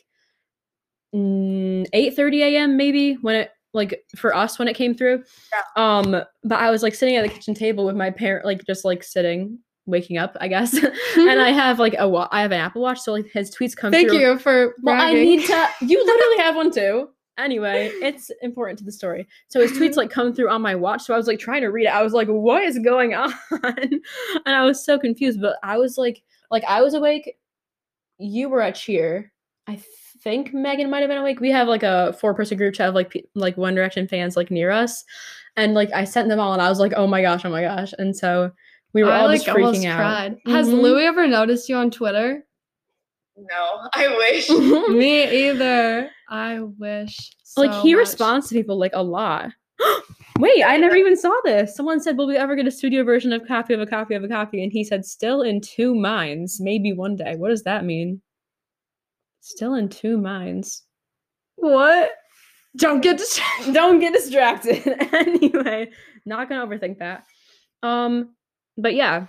mm, 1.14 1.86
8:30 1.92 2.42
a.m. 2.42 2.76
maybe 2.76 3.14
when 3.14 3.36
it 3.36 3.50
like 3.72 4.04
for 4.16 4.34
us 4.34 4.58
when 4.58 4.68
it 4.68 4.74
came 4.74 4.94
through. 4.94 5.24
Yeah. 5.52 5.62
Um 6.00 6.10
but 6.44 6.58
I 6.60 6.70
was 6.70 6.82
like 6.82 6.94
sitting 6.94 7.16
at 7.16 7.22
the 7.22 7.28
kitchen 7.34 7.54
table 7.54 7.84
with 7.84 7.96
my 7.96 8.10
parent 8.10 8.44
like 8.46 8.64
just 8.66 8.84
like 8.84 9.02
sitting 9.02 9.58
waking 9.86 10.18
up, 10.18 10.36
I 10.40 10.48
guess. 10.48 10.74
and 11.16 11.40
I 11.40 11.50
have 11.52 11.78
like 11.78 11.94
a 11.98 12.08
wa- 12.08 12.28
I 12.32 12.42
have 12.42 12.52
an 12.52 12.60
Apple 12.60 12.82
Watch 12.82 13.00
so 13.00 13.12
like 13.12 13.26
his 13.26 13.54
tweets 13.54 13.76
come 13.76 13.92
Thank 13.92 14.08
through. 14.10 14.18
you 14.18 14.38
for 14.38 14.74
Well, 14.82 15.00
I 15.00 15.12
need 15.12 15.46
to 15.46 15.68
you 15.82 16.04
literally 16.04 16.38
have 16.38 16.56
one 16.56 16.70
too. 16.70 17.08
Anyway, 17.36 17.90
it's 18.00 18.30
important 18.42 18.78
to 18.78 18.84
the 18.84 18.92
story. 18.92 19.26
So 19.48 19.58
his 19.60 19.72
tweets 19.72 19.96
like 19.96 20.08
come 20.08 20.32
through 20.32 20.50
on 20.50 20.62
my 20.62 20.76
watch. 20.76 21.02
So 21.02 21.14
I 21.14 21.16
was 21.16 21.26
like 21.26 21.40
trying 21.40 21.62
to 21.62 21.66
read 21.66 21.86
it. 21.86 21.92
I 21.92 22.00
was 22.00 22.12
like, 22.12 22.28
what 22.28 22.62
is 22.62 22.78
going 22.78 23.12
on? 23.14 23.34
and 23.64 24.00
I 24.46 24.64
was 24.64 24.84
so 24.84 25.00
confused. 25.00 25.40
But 25.40 25.56
I 25.64 25.76
was 25.76 25.98
like, 25.98 26.22
like 26.52 26.62
I 26.68 26.80
was 26.80 26.94
awake. 26.94 27.34
You 28.18 28.48
were 28.48 28.62
at 28.62 28.76
cheer. 28.76 29.32
I 29.66 29.80
think 30.22 30.54
Megan 30.54 30.88
might 30.90 31.00
have 31.00 31.08
been 31.08 31.18
awake. 31.18 31.40
We 31.40 31.50
have 31.50 31.66
like 31.66 31.82
a 31.82 32.12
four 32.20 32.34
person 32.34 32.56
group 32.56 32.74
chat 32.74 32.88
of 32.88 32.94
like 32.94 33.10
pe- 33.10 33.22
like 33.34 33.56
One 33.56 33.74
Direction 33.74 34.06
fans 34.06 34.36
like 34.36 34.52
near 34.52 34.70
us, 34.70 35.04
and 35.56 35.74
like 35.74 35.92
I 35.92 36.04
sent 36.04 36.28
them 36.28 36.38
all, 36.38 36.52
and 36.52 36.62
I 36.62 36.68
was 36.68 36.78
like, 36.78 36.92
oh 36.94 37.08
my 37.08 37.20
gosh, 37.20 37.44
oh 37.44 37.50
my 37.50 37.62
gosh, 37.62 37.92
and 37.98 38.16
so 38.16 38.52
we 38.94 39.02
were 39.02 39.10
I 39.12 39.20
all 39.20 39.26
like 39.26 39.42
just 39.44 39.48
almost 39.48 39.80
freaking 39.80 39.90
out. 39.90 39.96
cried. 39.98 40.38
Has 40.46 40.68
Mhm. 40.68 40.80
Louis 40.80 41.04
ever 41.04 41.26
noticed 41.26 41.68
you 41.68 41.76
on 41.76 41.90
Twitter? 41.90 42.44
No, 43.36 43.88
I 43.94 44.08
wish. 44.16 44.48
Me 44.88 45.48
either. 45.48 46.08
I 46.30 46.60
wish. 46.60 47.16
like 47.56 47.72
he 47.82 47.92
much. 47.94 47.98
responds 47.98 48.48
to 48.48 48.54
people 48.54 48.78
like 48.78 48.92
a 48.94 49.02
lot. 49.02 49.50
Wait, 50.38 50.64
I 50.64 50.76
never 50.76 50.96
even 50.96 51.16
saw 51.16 51.32
this. 51.44 51.76
Someone 51.76 52.00
said, 52.00 52.16
"Will 52.16 52.26
we 52.26 52.36
ever 52.36 52.56
get 52.56 52.66
a 52.66 52.70
studio 52.70 53.04
version 53.04 53.32
of 53.32 53.46
copy 53.46 53.74
of 53.74 53.80
a 53.80 53.86
copy 53.86 54.14
of 54.14 54.24
a 54.24 54.28
copy?" 54.28 54.62
And 54.62 54.72
he 54.72 54.82
said, 54.84 55.04
"Still 55.04 55.42
in 55.42 55.60
two 55.60 55.94
minds, 55.94 56.60
maybe 56.60 56.92
one 56.92 57.14
day." 57.16 57.34
What 57.36 57.48
does 57.50 57.62
that 57.64 57.84
mean? 57.84 58.20
Still 59.40 59.74
in 59.74 59.88
two 59.88 60.16
minds. 60.18 60.82
What? 61.56 62.10
Don't 62.76 63.00
get 63.00 63.18
distracted. 63.18 63.74
Don't 63.74 64.00
get 64.00 64.12
distracted. 64.12 64.82
anyway, 65.12 65.90
not 66.26 66.48
gonna 66.48 66.66
overthink 66.66 66.98
that. 66.98 67.24
Um, 67.84 68.33
but 68.76 68.94
yeah. 68.94 69.26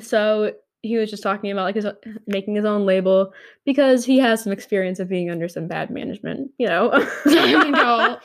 So 0.00 0.52
he 0.82 0.96
was 0.96 1.10
just 1.10 1.22
talking 1.22 1.50
about 1.50 1.64
like 1.64 1.74
his 1.74 1.86
making 2.26 2.54
his 2.54 2.64
own 2.64 2.86
label 2.86 3.32
because 3.64 4.04
he 4.04 4.18
has 4.18 4.42
some 4.42 4.52
experience 4.52 4.98
of 4.98 5.08
being 5.08 5.30
under 5.30 5.48
some 5.48 5.68
bad 5.68 5.90
management, 5.90 6.50
you 6.58 6.66
know. 6.66 6.92
You 7.24 7.72
go. 7.74 8.18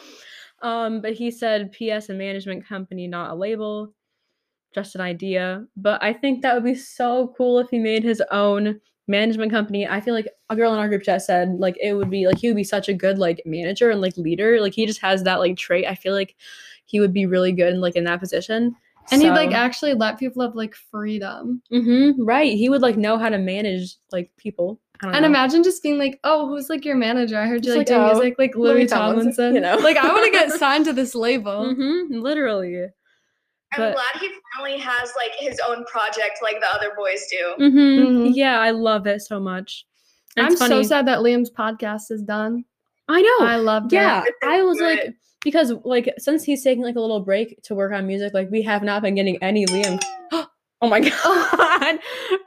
Um, 0.61 1.01
but 1.01 1.13
he 1.13 1.31
said 1.31 1.71
PS 1.71 2.09
a 2.09 2.13
management 2.13 2.67
company, 2.67 3.07
not 3.07 3.31
a 3.31 3.35
label, 3.35 3.93
just 4.73 4.95
an 4.95 5.01
idea. 5.01 5.65
But 5.75 6.03
I 6.03 6.13
think 6.13 6.41
that 6.41 6.53
would 6.53 6.63
be 6.63 6.75
so 6.75 7.33
cool 7.37 7.59
if 7.59 7.69
he 7.69 7.79
made 7.79 8.03
his 8.03 8.21
own 8.31 8.79
management 9.07 9.51
company. 9.51 9.87
I 9.87 9.99
feel 9.99 10.13
like 10.13 10.27
a 10.49 10.55
girl 10.55 10.73
in 10.73 10.79
our 10.79 10.87
group 10.87 11.03
chat 11.03 11.23
said 11.23 11.55
like 11.59 11.75
it 11.81 11.93
would 11.93 12.09
be 12.09 12.27
like 12.27 12.37
he 12.37 12.47
would 12.47 12.55
be 12.55 12.63
such 12.63 12.87
a 12.89 12.93
good 12.93 13.17
like 13.17 13.41
manager 13.45 13.89
and 13.89 14.01
like 14.01 14.15
leader. 14.17 14.61
Like 14.61 14.73
he 14.73 14.85
just 14.85 15.01
has 15.01 15.23
that 15.23 15.39
like 15.39 15.57
trait. 15.57 15.85
I 15.87 15.95
feel 15.95 16.13
like 16.13 16.35
he 16.85 16.99
would 16.99 17.13
be 17.13 17.25
really 17.25 17.51
good 17.51 17.75
like 17.77 17.95
in 17.95 18.03
that 18.05 18.19
position. 18.19 18.75
And 19.11 19.21
he'd 19.21 19.29
like 19.31 19.51
actually 19.51 19.93
let 19.93 20.19
people 20.19 20.41
have 20.41 20.55
like 20.55 20.75
freedom. 20.75 21.61
Mhm, 21.71 22.13
right. 22.19 22.53
He 22.53 22.69
would 22.69 22.81
like 22.81 22.97
know 22.97 23.17
how 23.17 23.29
to 23.29 23.37
manage 23.37 23.95
like 24.11 24.31
people. 24.37 24.79
I 25.01 25.07
don't 25.07 25.15
And 25.15 25.23
know. 25.23 25.27
imagine 25.29 25.63
just 25.63 25.81
being 25.81 25.97
like, 25.97 26.19
oh, 26.23 26.47
who's 26.47 26.69
like 26.69 26.85
your 26.85 26.95
manager? 26.95 27.37
I 27.39 27.47
heard 27.47 27.65
you 27.65 27.71
like, 27.71 27.79
like, 27.79 27.87
do 27.87 27.95
oh, 27.95 28.13
music, 28.13 28.35
like 28.37 28.55
Louis 28.55 28.73
Louis 28.73 28.87
Tomlinson, 28.87 29.33
Tomlinson. 29.33 29.55
you 29.55 29.61
know? 29.61 29.75
Like 29.77 29.97
I 29.97 30.07
want 30.07 30.25
to 30.25 30.31
get 30.31 30.51
signed 30.59 30.85
to 30.85 30.93
this 30.93 31.15
label. 31.15 31.73
Mhm, 31.73 32.21
literally. 32.21 32.85
I'm 33.73 33.93
glad 33.93 34.15
he 34.19 34.29
finally 34.55 34.77
has 34.79 35.13
like 35.15 35.31
his 35.39 35.59
own 35.67 35.85
project 35.85 36.39
like 36.43 36.59
the 36.59 36.67
other 36.75 36.91
boys 36.97 37.25
do. 37.31 37.55
Mhm, 37.63 37.99
Mhm. 37.99 38.31
Yeah, 38.35 38.59
I 38.59 38.71
love 38.71 39.07
it 39.07 39.21
so 39.21 39.39
much. 39.39 39.85
And 40.37 40.45
I'm 40.47 40.55
so 40.55 40.83
sad 40.83 41.07
that 41.07 41.19
Liam's 41.19 41.49
podcast 41.51 42.11
is 42.11 42.21
done. 42.21 42.63
I 43.11 43.21
know. 43.21 43.45
I 43.45 43.55
loved 43.57 43.93
it. 43.93 43.97
yeah. 43.97 44.23
I 44.43 44.61
was 44.63 44.77
Good. 44.77 44.97
like 44.99 45.15
because 45.43 45.73
like 45.83 46.13
since 46.17 46.43
he's 46.43 46.63
taking 46.63 46.83
like 46.83 46.95
a 46.95 46.99
little 47.01 47.19
break 47.19 47.61
to 47.63 47.75
work 47.75 47.93
on 47.93 48.07
music, 48.07 48.33
like 48.33 48.49
we 48.51 48.61
have 48.63 48.83
not 48.83 49.01
been 49.01 49.15
getting 49.15 49.41
any 49.43 49.65
Liam. 49.67 50.01
oh 50.31 50.47
my 50.83 50.99
god, 51.23 51.99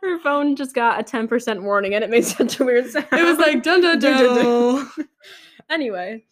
her 0.02 0.18
phone 0.20 0.56
just 0.56 0.74
got 0.74 0.98
a 1.00 1.02
ten 1.02 1.28
percent 1.28 1.62
warning, 1.62 1.94
and 1.94 2.02
it 2.04 2.10
made 2.10 2.24
such 2.24 2.60
a 2.60 2.64
weird 2.64 2.90
sound. 2.90 3.06
It 3.12 3.24
was 3.24 3.38
like 3.38 3.62
dun 3.62 3.80
dun 3.80 3.98
Dun, 4.00 4.18
dun, 4.18 4.44
dun. 4.96 5.08
anyway 5.70 6.22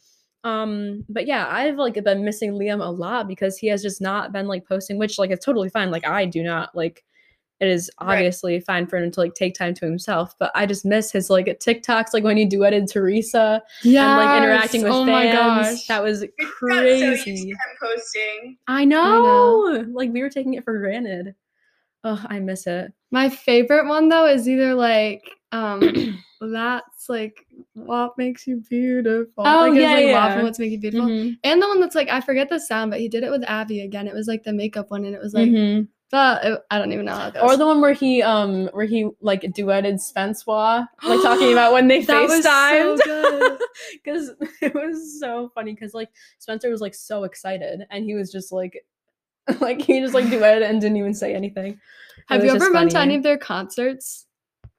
um 0.45 1.05
but 1.09 1.27
yeah 1.27 1.47
i've 1.49 1.77
like 1.77 1.95
been 2.05 2.25
missing 2.25 2.53
liam 2.53 2.85
a 2.85 2.91
lot 2.91 3.27
because 3.29 3.57
he 3.57 3.69
has 3.69 3.81
just 3.81 4.01
not 4.03 4.33
been 4.33 4.47
like 4.47 4.67
posting 4.67 4.99
which 4.99 5.19
like 5.19 5.31
it's 5.31 5.45
totally 5.45 5.69
fine 5.71 5.91
like 5.91 6.07
i 6.07 6.27
do 6.27 6.43
not 6.43 6.75
like 6.75 7.05
it 7.63 7.69
is 7.69 7.89
Right. 8.01 8.15
obviously 8.17 8.59
fine 8.61 8.87
for 8.87 8.97
him 8.99 9.11
to 9.13 9.21
like 9.21 9.35
take 9.35 9.55
time 9.55 9.73
to 9.75 9.87
himself 9.87 10.35
but 10.39 10.51
i 10.55 10.67
just 10.67 10.85
miss 10.85 11.11
his 11.13 11.31
like 11.31 11.47
tiktoks 11.47 12.13
like 12.13 12.25
when 12.25 12.37
he 12.37 12.47
duetted 12.47 12.91
teresa 12.93 13.63
Yeah. 13.85 14.19
and 14.19 14.27
like 14.27 14.43
interacting 14.43 14.83
with 14.83 14.93
oh 14.93 15.07
fans 15.07 15.11
my 15.11 15.33
gosh. 15.33 15.87
that 15.87 16.03
was 16.03 16.21
got 16.21 16.29
so 16.29 16.35
used 16.37 17.25
to 17.25 17.31
crazy 17.31 17.49
him 17.51 17.57
posting. 17.81 18.59
i 18.69 18.85
know. 18.85 19.87
like 19.93 20.11
we 20.13 20.21
were 20.23 20.31
taking 20.31 20.55
it 20.55 20.65
for 20.65 20.79
granted 20.79 21.35
oh 22.05 22.23
i 22.29 22.41
miss 22.41 22.67
it 22.67 22.93
My 23.13 23.29
favorite 23.29 23.87
one 23.87 24.09
though 24.09 24.27
is 24.27 24.49
either 24.49 24.75
like 24.75 25.23
um 25.53 25.81
that's 26.41 27.09
like 27.09 27.47
what 27.75 28.19
makes 28.19 28.47
you 28.49 28.57
beautiful. 28.69 29.45
Oh, 29.47 29.61
like, 29.69 29.73
it's, 29.75 29.81
yeah, 29.81 29.93
like 29.95 30.05
yeah. 30.07 30.33
And 30.35 30.43
what's 30.43 30.59
making 30.59 30.73
you 30.73 30.79
beautiful. 30.81 31.07
Mhm, 31.09 31.37
And 31.45 31.63
the 31.63 31.69
one 31.69 31.81
that's 31.81 31.95
like 31.95 32.09
I 32.09 32.21
forget 32.21 32.49
the 32.49 32.59
sound, 32.59 32.91
but 32.91 32.99
he 33.01 33.09
did 33.09 33.23
it 33.23 33.31
with 33.31 33.45
Abby 33.49 33.83
again. 33.83 34.09
It 34.09 34.15
was 34.15 34.27
like 34.27 34.43
the 34.43 34.53
makeup 34.53 34.91
one, 34.91 35.05
and 35.05 35.15
it 35.15 35.21
was 35.23 35.35
like 35.35 35.49
mhm. 35.51 35.87
The 36.13 36.41
it- 36.45 36.67
I 36.71 36.79
don't 36.79 36.93
even 36.93 37.07
know 37.07 37.15
how 37.15 37.29
it 37.29 37.35
goes. 37.35 37.43
Or 37.43 37.57
the 37.57 37.67
one 37.67 37.81
where 37.81 37.95
he 37.95 38.23
um 38.23 38.69
where 38.73 38.85
he 38.85 39.09
like 39.23 39.41
duetted 39.41 39.95
Spencewuah, 39.95 40.87
like 41.03 41.23
talking 41.23 41.53
about 41.53 41.73
when 41.73 41.89
they 41.89 42.03
That 42.05 42.29
was 42.29 42.45
so 42.45 43.59
Because 43.95 44.31
it 44.61 44.75
was 44.75 45.19
so 45.19 45.51
funny 45.55 45.73
because 45.73 45.95
like 45.95 46.11
Spencer 46.39 46.69
was 46.69 46.83
like 46.83 46.95
so 46.95 47.25
excited 47.25 47.87
and 47.91 48.05
he 48.05 48.15
was 48.15 48.31
just 48.31 48.53
like 48.53 48.85
like 49.61 49.81
he 49.81 50.01
just 50.01 50.13
like 50.13 50.27
duetted 50.27 50.69
and 50.69 50.81
didn't 50.83 50.99
even 50.99 51.15
say 51.15 51.35
anything. 51.35 51.73
It 51.73 51.79
Have 52.29 52.45
you 52.45 52.53
just 52.53 52.63
ever 52.63 52.73
been 52.73 52.91
to 52.91 52.99
any 52.99 53.17
of 53.17 53.23
their 53.23 53.39
concerts? 53.39 54.27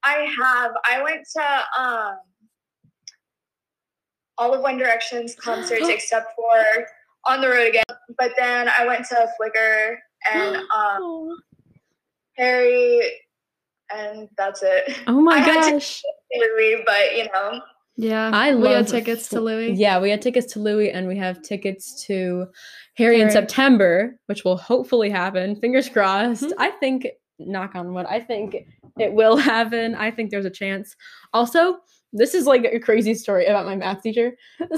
I 0.04 0.28
have. 0.40 0.72
I 0.88 1.02
went 1.02 1.26
to 1.36 1.82
um 1.82 2.16
all 4.38 4.54
of 4.54 4.62
One 4.62 4.78
Direction's 4.78 5.36
concerts 5.36 5.82
except 5.90 6.28
for 6.36 6.86
On 7.26 7.42
the 7.42 7.50
Road 7.50 7.70
Again. 7.70 7.84
But 8.20 8.34
then 8.38 8.70
I 8.70 8.86
went 8.86 9.06
to 9.08 9.28
Flicker 9.38 10.00
and 10.32 10.58
um 10.76 11.36
Harry 12.38 13.02
and 13.96 14.28
that's 14.38 14.64
it. 14.64 14.98
oh 15.08 15.22
my 15.22 15.36
I 15.38 15.40
had 15.40 15.64
to- 15.66 15.72
gosh. 15.74 16.02
Louis, 16.36 16.82
but 16.86 17.16
you 17.16 17.26
know. 17.26 17.62
Yeah, 17.96 18.32
I 18.34 18.56
we 18.56 18.68
had 18.70 18.78
love 18.78 18.88
tickets 18.88 19.30
to 19.30 19.40
Louis. 19.40 19.74
Yeah, 19.74 20.00
we 20.00 20.10
had 20.10 20.20
tickets 20.20 20.52
to 20.54 20.60
Louis 20.60 20.90
and 20.90 21.08
we 21.08 21.16
have 21.18 21.44
tickets 21.44 22.04
to 22.08 22.48
Harry, 22.96 23.22
in 23.22 23.30
September, 23.30 24.18
which 24.26 24.44
will 24.44 24.58
hopefully 24.58 25.12
happen. 25.12 25.56
Fingers 25.58 25.90
crossed. 25.90 26.42
Mhm. 26.46 26.54
I 26.58 26.72
think, 26.72 27.08
knock 27.38 27.76
on 27.76 27.94
wood, 27.94 28.08
I 28.10 28.20
think 28.20 28.56
it 28.98 29.14
will 29.14 29.38
happen. 29.38 29.94
I 29.94 30.10
think 30.10 30.32
there's 30.32 30.46
a 30.46 30.50
chance. 30.50 30.96
Also, 31.34 31.78
this 32.14 32.34
is 32.34 32.48
like 32.48 32.66
a 32.66 32.80
crazy 32.80 33.14
story 33.14 33.46
about 33.46 33.68
my 33.68 33.76
math 33.76 34.02
teacher. 34.02 34.32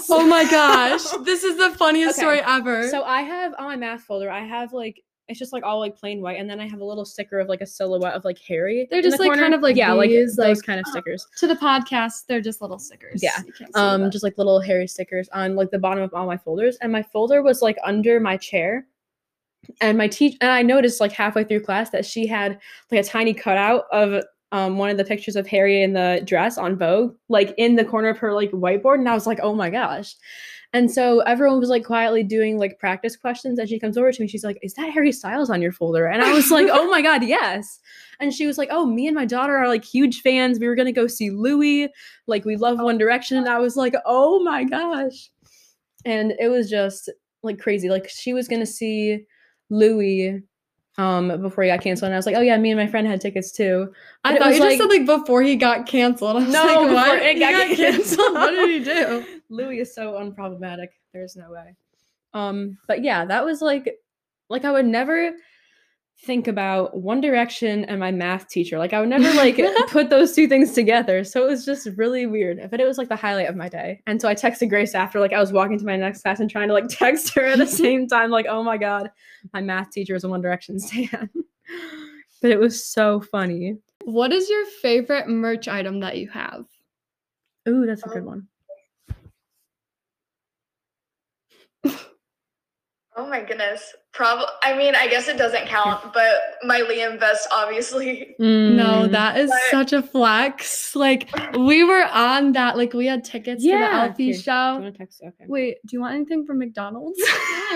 Oh 0.10 0.28
my 0.28 0.44
gosh, 0.52 1.04
this 1.24 1.46
is 1.46 1.58
the 1.58 1.70
funniest 1.70 2.18
Okay, 2.20 2.22
story 2.22 2.42
ever. 2.46 2.90
So 2.90 3.04
I 3.04 3.22
have 3.22 3.54
on 3.58 3.66
my 3.68 3.76
math 3.78 4.02
folder, 4.02 4.30
I 4.30 4.42
have 4.46 4.74
like 4.74 5.02
it's 5.28 5.40
just 5.40 5.54
like 5.54 5.64
all 5.64 5.80
like 5.80 5.98
plain 5.98 6.22
white, 6.22 6.40
and 6.40 6.50
then 6.50 6.60
I 6.60 6.68
have 6.68 6.82
a 6.82 6.86
little 6.86 7.06
sticker 7.06 7.40
of 7.40 7.50
like 7.50 7.62
a 7.62 7.66
silhouette 7.66 8.14
of 8.14 8.26
like 8.26 8.38
Harry. 8.48 8.88
They're 8.90 9.00
in 9.00 9.06
the 9.06 9.10
just, 9.10 9.20
like, 9.20 9.28
corner. 9.28 9.42
kind 9.42 9.54
of 9.54 9.62
like 9.62 9.76
yeah, 9.76 9.92
like 9.92 10.10
these, 10.10 10.36
those 10.36 10.58
like- 10.58 10.66
kind 10.66 10.80
of 10.80 10.86
stickers. 10.88 11.28
to 11.38 11.48
the 11.48 11.56
podcast, 11.56 12.26
they're 12.28 12.42
just 12.42 12.62
little 12.62 12.80
stickers. 12.80 13.24
Yeah, 13.24 13.40
um 13.74 14.12
just 14.12 14.24
like 14.24 14.38
little 14.38 14.60
Harry 14.60 14.88
stickers 14.88 15.28
on 15.30 15.56
like 15.56 15.72
the 15.72 15.80
bottom 15.80 16.04
of 16.04 16.14
all 16.14 16.26
my 16.26 16.38
folders 16.38 16.78
and 16.82 16.92
my 16.92 17.02
folder 17.02 17.42
was 17.42 17.62
like 17.62 17.78
under 17.84 18.20
my 18.20 18.38
chair 18.38 18.86
and 19.82 19.98
my 19.98 20.08
teach 20.08 20.38
and 20.42 20.52
i 20.52 20.62
noticed 20.62 21.02
like 21.02 21.12
halfway 21.12 21.44
through 21.44 21.60
class 21.60 21.90
that 21.90 22.06
she 22.06 22.28
had 22.28 22.60
like 22.92 23.00
a 23.04 23.04
tiny 23.04 23.34
cutout 23.34 23.86
of 23.92 24.24
um 24.52 24.78
one 24.78 24.92
of 24.92 24.98
the 24.98 25.04
pictures 25.04 25.36
of 25.36 25.48
harry 25.48 25.82
in 25.82 25.94
the 25.94 26.22
dress 26.24 26.60
on 26.60 26.78
vogue 26.78 27.16
like 27.30 27.52
in 27.58 27.76
the 27.76 27.84
corner 27.84 28.10
of 28.10 28.18
her 28.20 28.32
like 28.32 28.52
whiteboard 28.52 29.00
and 29.00 29.10
i 29.10 29.14
was 29.16 29.26
like 29.26 29.40
oh 29.42 29.56
my 29.56 29.72
gosh 29.72 30.14
and 30.76 30.92
so 30.92 31.20
everyone 31.22 31.60
was 31.60 31.70
like 31.70 31.86
quietly 31.86 32.22
doing 32.24 32.58
like 32.58 32.78
practice 32.80 33.16
questions 33.16 33.58
and 33.60 33.68
she 33.70 33.80
comes 33.80 33.98
over 33.98 34.12
to 34.12 34.22
me 34.22 34.28
she's 34.28 34.44
like 34.44 34.58
is 34.62 34.74
that 34.74 34.92
harry 34.92 35.12
styles 35.12 35.50
on 35.50 35.62
your 35.62 35.72
folder 35.72 36.06
and 36.06 36.22
i 36.22 36.32
was 36.34 36.52
like 36.52 36.68
oh 36.72 36.88
my 36.90 37.02
god 37.02 37.24
yes 37.24 37.80
and 38.20 38.34
she 38.34 38.46
was 38.46 38.58
like 38.58 38.70
oh 38.72 38.86
me 38.86 39.08
and 39.08 39.16
my 39.16 39.26
daughter 39.26 39.56
are 39.56 39.68
like 39.68 39.86
huge 39.86 40.22
fans 40.22 40.60
we 40.60 40.68
were 40.68 40.76
gonna 40.76 40.92
go 41.02 41.08
see 41.08 41.30
louis 41.30 41.90
like 42.28 42.44
we 42.46 42.56
love 42.58 42.80
One 42.80 42.98
Direction, 42.98 43.38
and 43.38 43.48
I 43.48 43.60
was 43.60 43.76
like, 43.78 43.94
oh 44.06 44.44
my 44.44 44.64
gosh, 44.64 45.30
and 46.06 46.34
it 46.40 46.50
was 46.50 46.70
just 46.70 47.10
like 47.44 47.60
crazy. 47.60 47.88
Like 47.90 48.10
she 48.10 48.34
was 48.34 48.48
gonna 48.48 48.66
see 48.66 49.26
Louis 49.70 50.42
um 50.98 51.40
before 51.42 51.64
he 51.66 51.70
got 51.70 51.82
canceled, 51.82 52.08
and 52.08 52.16
I 52.16 52.18
was 52.18 52.26
like, 52.26 52.36
oh 52.36 52.42
yeah, 52.42 52.58
me 52.58 52.72
and 52.72 52.80
my 52.80 52.88
friend 52.88 53.06
had 53.06 53.22
tickets 53.22 53.52
too. 53.52 53.94
I 54.24 54.32
But 54.32 54.36
it 54.36 54.40
thought 54.44 54.54
you 54.56 54.60
like- 54.62 54.70
just 54.80 54.82
said 54.82 54.98
like 54.98 55.06
before 55.06 55.42
he 55.44 55.56
got 55.56 55.86
canceled. 55.86 56.38
I 56.38 56.46
was 56.46 56.54
No, 56.54 56.66
like, 56.66 56.92
what? 56.94 57.22
it 57.22 57.36
He 57.36 57.40
got 57.42 57.76
canceled. 57.78 58.34
what 58.34 58.52
did 58.52 58.70
he 58.70 58.80
do? 58.84 59.35
Louis 59.50 59.80
is 59.80 59.94
so 59.94 60.14
unproblematic. 60.14 60.88
There's 61.14 61.36
no 61.36 61.52
way. 61.52 61.76
Um, 62.34 62.78
but 62.88 63.04
yeah, 63.04 63.26
that 63.26 63.46
was 63.46 63.62
like, 63.62 63.90
like 64.50 64.66
I 64.66 64.72
would 64.72 64.86
never 64.86 65.32
think 66.24 66.48
about 66.48 66.98
One 66.98 67.20
Direction 67.20 67.86
and 67.86 68.00
my 68.00 68.12
math 68.12 68.48
teacher. 68.48 68.80
Like 68.80 68.94
I 68.94 69.00
would 69.00 69.10
never 69.10 69.32
like 69.34 69.60
put 69.90 70.10
those 70.10 70.34
two 70.34 70.48
things 70.48 70.74
together. 70.74 71.24
So 71.24 71.44
it 71.46 71.50
was 71.50 71.66
just 71.66 71.88
really 71.98 72.26
weird. 72.26 72.70
But 72.72 72.80
it 72.80 72.86
was 72.86 72.98
like 72.98 73.10
the 73.10 73.16
highlight 73.16 73.50
of 73.50 73.56
my 73.56 73.70
day. 73.70 74.02
And 74.08 74.22
so 74.22 74.28
I 74.28 74.36
texted 74.36 74.70
Grace 74.70 74.96
after, 74.96 75.20
like 75.20 75.34
I 75.34 75.40
was 75.40 75.52
walking 75.52 75.78
to 75.78 75.86
my 75.86 75.98
next 75.98 76.22
class 76.22 76.40
and 76.40 76.50
trying 76.50 76.70
to 76.70 76.74
like 76.74 76.88
text 76.90 77.34
her 77.36 77.46
at 77.46 77.58
the 77.58 77.68
same 77.68 78.08
time, 78.08 78.32
like, 78.32 78.46
oh 78.50 78.64
my 78.64 78.78
god, 78.78 79.12
my 79.54 79.62
math 79.62 79.92
teacher 79.92 80.16
is 80.16 80.24
a 80.24 80.30
One 80.30 80.42
Direction 80.42 80.80
stan. 80.80 81.30
but 82.42 82.52
it 82.52 82.60
was 82.60 82.86
so 82.86 83.22
funny. 83.22 83.78
What 84.04 84.32
is 84.32 84.50
your 84.50 84.66
favorite 84.82 85.28
merch 85.28 85.68
item 85.68 86.00
that 86.02 86.18
you 86.18 86.30
have? 86.30 86.66
Ooh, 87.68 87.86
that's 87.86 88.04
a 88.04 88.10
good 88.10 88.24
one. 88.24 88.48
Oh 93.18 93.28
my 93.28 93.42
goodness. 93.42 93.94
Probably. 94.14 94.46
I 94.64 94.76
mean, 94.78 94.94
I 94.96 95.08
guess 95.08 95.28
it 95.30 95.38
doesn't 95.38 95.68
count, 95.68 96.14
but 96.14 96.34
my 96.64 96.82
Liam 96.82 97.18
vest, 97.20 97.48
obviously. 97.52 98.36
No, 98.40 99.04
Mm. 99.08 99.12
that 99.12 99.38
is 99.38 99.50
But- 99.50 99.72
such 99.72 99.94
a 99.94 100.02
flex. 100.02 100.96
Like 100.96 101.30
we 101.58 101.84
were 101.84 102.04
on 102.12 102.52
that. 102.54 102.76
Like 102.78 102.94
we 102.94 103.06
had 103.06 103.24
tickets 103.24 103.64
Yeah. 103.64 103.78
to 103.78 103.84
the 103.84 103.92
LP 104.10 104.24
Here, 104.26 104.34
Do 104.34 104.38
you 104.38 104.44
show. 104.44 104.74
wanna 104.74 104.92
text? 104.92 105.22
Okay. 105.26 105.46
Wait, 105.48 105.78
do 105.86 105.96
you 105.96 106.02
want 106.02 106.16
anything 106.16 106.46
from 106.46 106.60
McDonald's? 106.60 107.20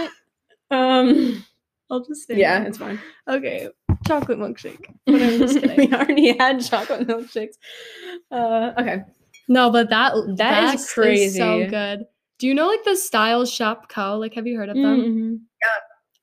Um. 0.72 1.44
I'll 1.92 2.06
just 2.06 2.28
say 2.28 2.38
Yeah, 2.38 2.60
no. 2.60 2.68
it's 2.68 2.78
fine. 2.78 3.00
Okay, 3.28 3.68
chocolate 4.06 4.38
milkshake. 4.38 4.86
But 5.08 5.16
I'm 5.16 5.40
just 5.40 5.60
kidding. 5.60 5.90
we 5.90 5.96
already 5.96 6.38
had 6.38 6.64
chocolate 6.64 7.08
milkshakes. 7.08 7.56
Uh, 8.32 8.74
okay. 8.78 8.98
No, 9.48 9.72
but 9.72 9.90
that 9.90 10.14
That 10.38 10.76
is 10.76 10.94
vest 10.94 11.36
so 11.36 11.66
good. 11.68 12.06
Do 12.40 12.48
you 12.48 12.56
know 12.56 12.68
like 12.68 12.84
the 12.84 12.96
Styles 12.96 13.52
Shop 13.52 13.90
Co? 13.90 14.18
Like, 14.18 14.34
have 14.34 14.48
you 14.48 14.58
heard 14.58 14.70
of 14.70 14.76
them? 14.76 15.02
Mhm. 15.02 15.40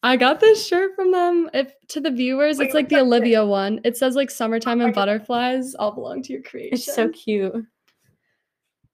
I 0.03 0.17
got 0.17 0.41
this 0.41 0.67
shirt 0.67 0.95
from 0.95 1.11
them. 1.11 1.51
If 1.53 1.73
to 1.89 2.01
the 2.01 2.11
viewers, 2.11 2.59
Wait, 2.59 2.67
it's 2.67 2.75
like 2.75 2.89
the 2.89 3.01
Olivia 3.01 3.45
one. 3.45 3.81
It 3.85 3.97
says 3.97 4.15
like 4.15 4.31
"Summertime 4.31 4.81
and 4.81 4.95
Butterflies" 4.95 5.75
all 5.75 5.93
belong 5.93 6.23
to 6.23 6.33
your 6.33 6.43
creation. 6.43 6.75
It's 6.75 6.95
so 6.95 7.09
cute. 7.09 7.55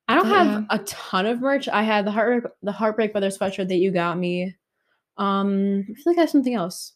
I 0.09 0.15
don't 0.17 0.27
have 0.27 0.47
yeah. 0.47 0.65
a 0.71 0.79
ton 0.81 1.27
of 1.27 1.41
merch. 1.41 1.69
I 1.69 1.83
had 1.83 2.07
the 2.07 2.11
heartbreak 2.11 2.53
the 2.63 2.73
heartbreak 2.73 3.15
weather 3.15 3.29
sweatshirt 3.29 3.69
that 3.69 3.77
you 3.77 3.91
got 3.91 4.19
me. 4.19 4.57
Um, 5.17 5.87
I 5.91 5.95
feel 5.95 6.05
like 6.07 6.19
I 6.19 6.23
have 6.23 6.31
something 6.31 6.55
else. 6.55 6.95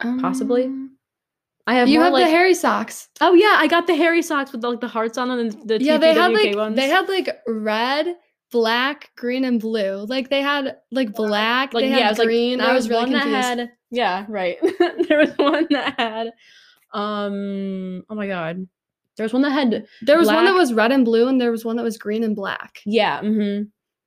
possibly. 0.00 0.64
Um, 0.64 0.96
I 1.66 1.74
have 1.74 1.88
you 1.88 2.00
have 2.00 2.12
like 2.12 2.26
the 2.26 2.30
Harry 2.30 2.54
socks. 2.54 3.08
oh 3.20 3.34
yeah, 3.34 3.56
I 3.58 3.66
got 3.68 3.86
the 3.86 3.94
Harry 3.94 4.22
socks 4.22 4.52
with 4.52 4.62
like 4.62 4.80
the 4.80 4.88
hearts 4.88 5.16
on 5.16 5.28
them 5.28 5.38
and 5.38 5.68
the 5.68 5.82
yeah, 5.82 5.96
they 5.96 6.12
had 6.12 6.32
like 6.32 6.54
ones. 6.54 6.76
they 6.76 6.88
had 6.88 7.08
like 7.08 7.28
red, 7.46 8.16
black, 8.54 9.10
green, 9.16 9.44
and 9.44 9.60
blue. 9.60 10.06
Like 10.08 10.30
they 10.30 10.40
had 10.40 10.76
like 10.92 11.12
black. 11.12 11.74
like 11.74 11.82
they 11.82 11.90
had 11.90 11.98
yeah, 11.98 12.08
was 12.10 12.18
green. 12.20 12.58
like 12.60 12.68
I 12.68 12.72
was, 12.72 12.88
really 12.88 13.10
confused. 13.10 13.26
that 13.26 13.58
had 13.58 13.72
yeah 13.90 14.24
right. 14.28 14.56
there 15.08 15.18
was 15.18 15.36
one 15.36 15.66
that 15.70 15.98
had 15.98 16.28
um 16.92 18.04
oh 18.08 18.14
my 18.14 18.28
god, 18.28 18.66
there 19.16 19.24
was 19.24 19.32
one 19.32 19.42
that 19.42 19.50
had 19.50 19.86
there 20.02 20.16
was 20.18 20.28
one 20.28 20.44
that 20.44 20.54
was 20.54 20.72
red 20.72 20.92
and 20.92 21.04
blue, 21.04 21.26
and 21.26 21.40
there 21.40 21.50
was 21.50 21.64
one 21.64 21.74
that 21.76 21.82
was 21.82 21.98
green 21.98 22.22
and 22.22 22.36
black. 22.36 22.80
yeah 22.86 23.20
Mm-hmm. 23.22 23.64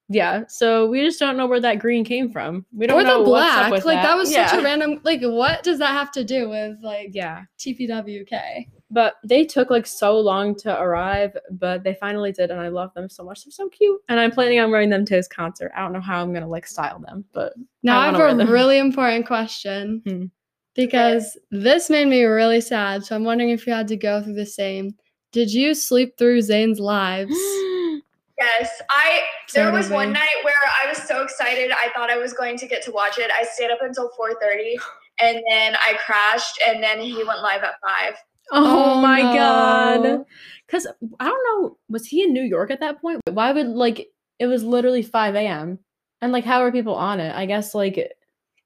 yeah. 0.07 0.43
So 0.47 0.87
we 0.87 1.01
just 1.03 1.19
don't 1.19 1.35
know 1.35 1.45
where 1.47 1.59
that 1.59 1.79
green 1.79 2.05
came 2.05 2.31
from. 2.31 2.65
We 2.73 2.87
don't 2.87 3.01
Or 3.01 3.03
know 3.03 3.23
the 3.25 3.29
what's 3.29 3.53
up 3.53 3.69
black. 3.69 3.85
Like 3.85 4.01
that, 4.01 4.15
was 4.15 4.33
such 4.33 4.53
a 4.53 4.61
random. 4.63 5.01
Like, 5.03 5.21
what 5.21 5.61
does 5.63 5.79
that 5.79 5.91
have 5.91 6.11
to 6.13 6.23
do 6.23 6.47
with 6.47 6.77
like 6.81 7.09
yeah. 7.11 7.43
TPWK? 7.59 8.67
But 8.89 9.15
they 9.23 9.43
took 9.43 9.69
like 9.69 9.85
so 9.85 10.17
long 10.17 10.55
to 10.59 10.79
arrive, 10.81 11.35
but 11.51 11.83
they 11.83 11.95
finally 11.95 12.31
did, 12.31 12.51
and 12.51 12.59
I 12.61 12.69
love 12.69 12.93
them 12.93 13.09
so 13.09 13.23
much. 13.23 13.43
They're 13.43 13.51
so 13.51 13.67
cute, 13.67 13.99
and 14.07 14.17
I'm 14.19 14.31
planning 14.31 14.59
on 14.61 14.71
wearing 14.71 14.89
them 14.89 15.03
to 15.05 15.15
his 15.15 15.27
concert. 15.27 15.71
I 15.75 15.81
don't 15.81 15.91
know 15.91 15.99
how 15.99 16.21
I'm 16.21 16.33
gonna 16.33 16.47
like 16.47 16.65
style 16.65 16.99
them, 16.99 17.25
but 17.33 17.53
Now 17.83 17.99
I 17.99 18.03
I, 18.03 18.05
have 18.07 18.15
wear 18.15 18.27
a 18.29 18.35
them. 18.35 18.49
really 18.49 18.77
important 18.77 19.25
question 19.27 20.01
Hmm. 20.07 20.25
because 20.73 21.37
this 21.51 21.89
made 21.89 22.07
me 22.07 22.23
really 22.23 22.61
sad. 22.61 23.03
So 23.03 23.15
I'm 23.15 23.25
wondering 23.25 23.49
if 23.49 23.67
you 23.67 23.73
had 23.73 23.89
to 23.89 23.97
go 23.97 24.21
through 24.23 24.35
the 24.35 24.45
same. 24.45 24.95
Did 25.33 25.51
you 25.53 25.73
sleep 25.73 26.17
through 26.17 26.39
Zayn's 26.39 26.79
lives? 26.79 27.35
Yes. 28.39 28.69
I 28.91 29.21
there 29.55 29.65
did 29.71 29.73
was 29.73 29.89
one 29.89 30.13
night 30.13 30.29
where 30.43 30.53
I 30.83 30.87
was 30.87 30.99
so 30.99 31.23
excited. 31.23 31.71
I 31.71 31.89
thought 31.95 32.11
I 32.11 32.17
was 32.17 32.33
going 32.33 32.55
to 32.59 32.67
get 32.67 32.83
to 32.83 32.91
watch 32.91 33.17
it. 33.17 33.31
I 33.31 33.43
stayed 33.43 33.71
up 33.71 33.79
until 33.81 34.11
4:30 34.15 34.75
and 35.19 35.41
then 35.49 35.75
I 35.75 35.97
crashed 36.05 36.59
and 36.67 36.83
then 36.83 36.99
he 36.99 37.23
went 37.23 37.41
live 37.41 37.63
at 37.63 37.73
5. 37.81 38.13
Oh, 38.51 38.93
Oh, 38.97 39.01
my 39.01 39.21
god! 39.21 40.25
Because 40.65 40.87
I 41.19 41.25
don't 41.25 41.61
know, 41.63 41.77
was 41.89 42.05
he 42.05 42.23
in 42.23 42.33
New 42.33 42.43
York 42.43 42.71
at 42.71 42.79
that 42.81 43.01
point? 43.01 43.21
Why 43.31 43.51
would 43.51 43.67
like 43.67 44.07
it 44.39 44.47
was 44.47 44.63
literally 44.63 45.01
5 45.01 45.35
a.m. 45.35 45.79
and 46.21 46.31
like 46.31 46.43
how 46.43 46.61
are 46.61 46.71
people 46.71 46.95
on 46.95 47.19
it? 47.19 47.35
I 47.35 47.45
guess 47.45 47.73
like 47.73 48.11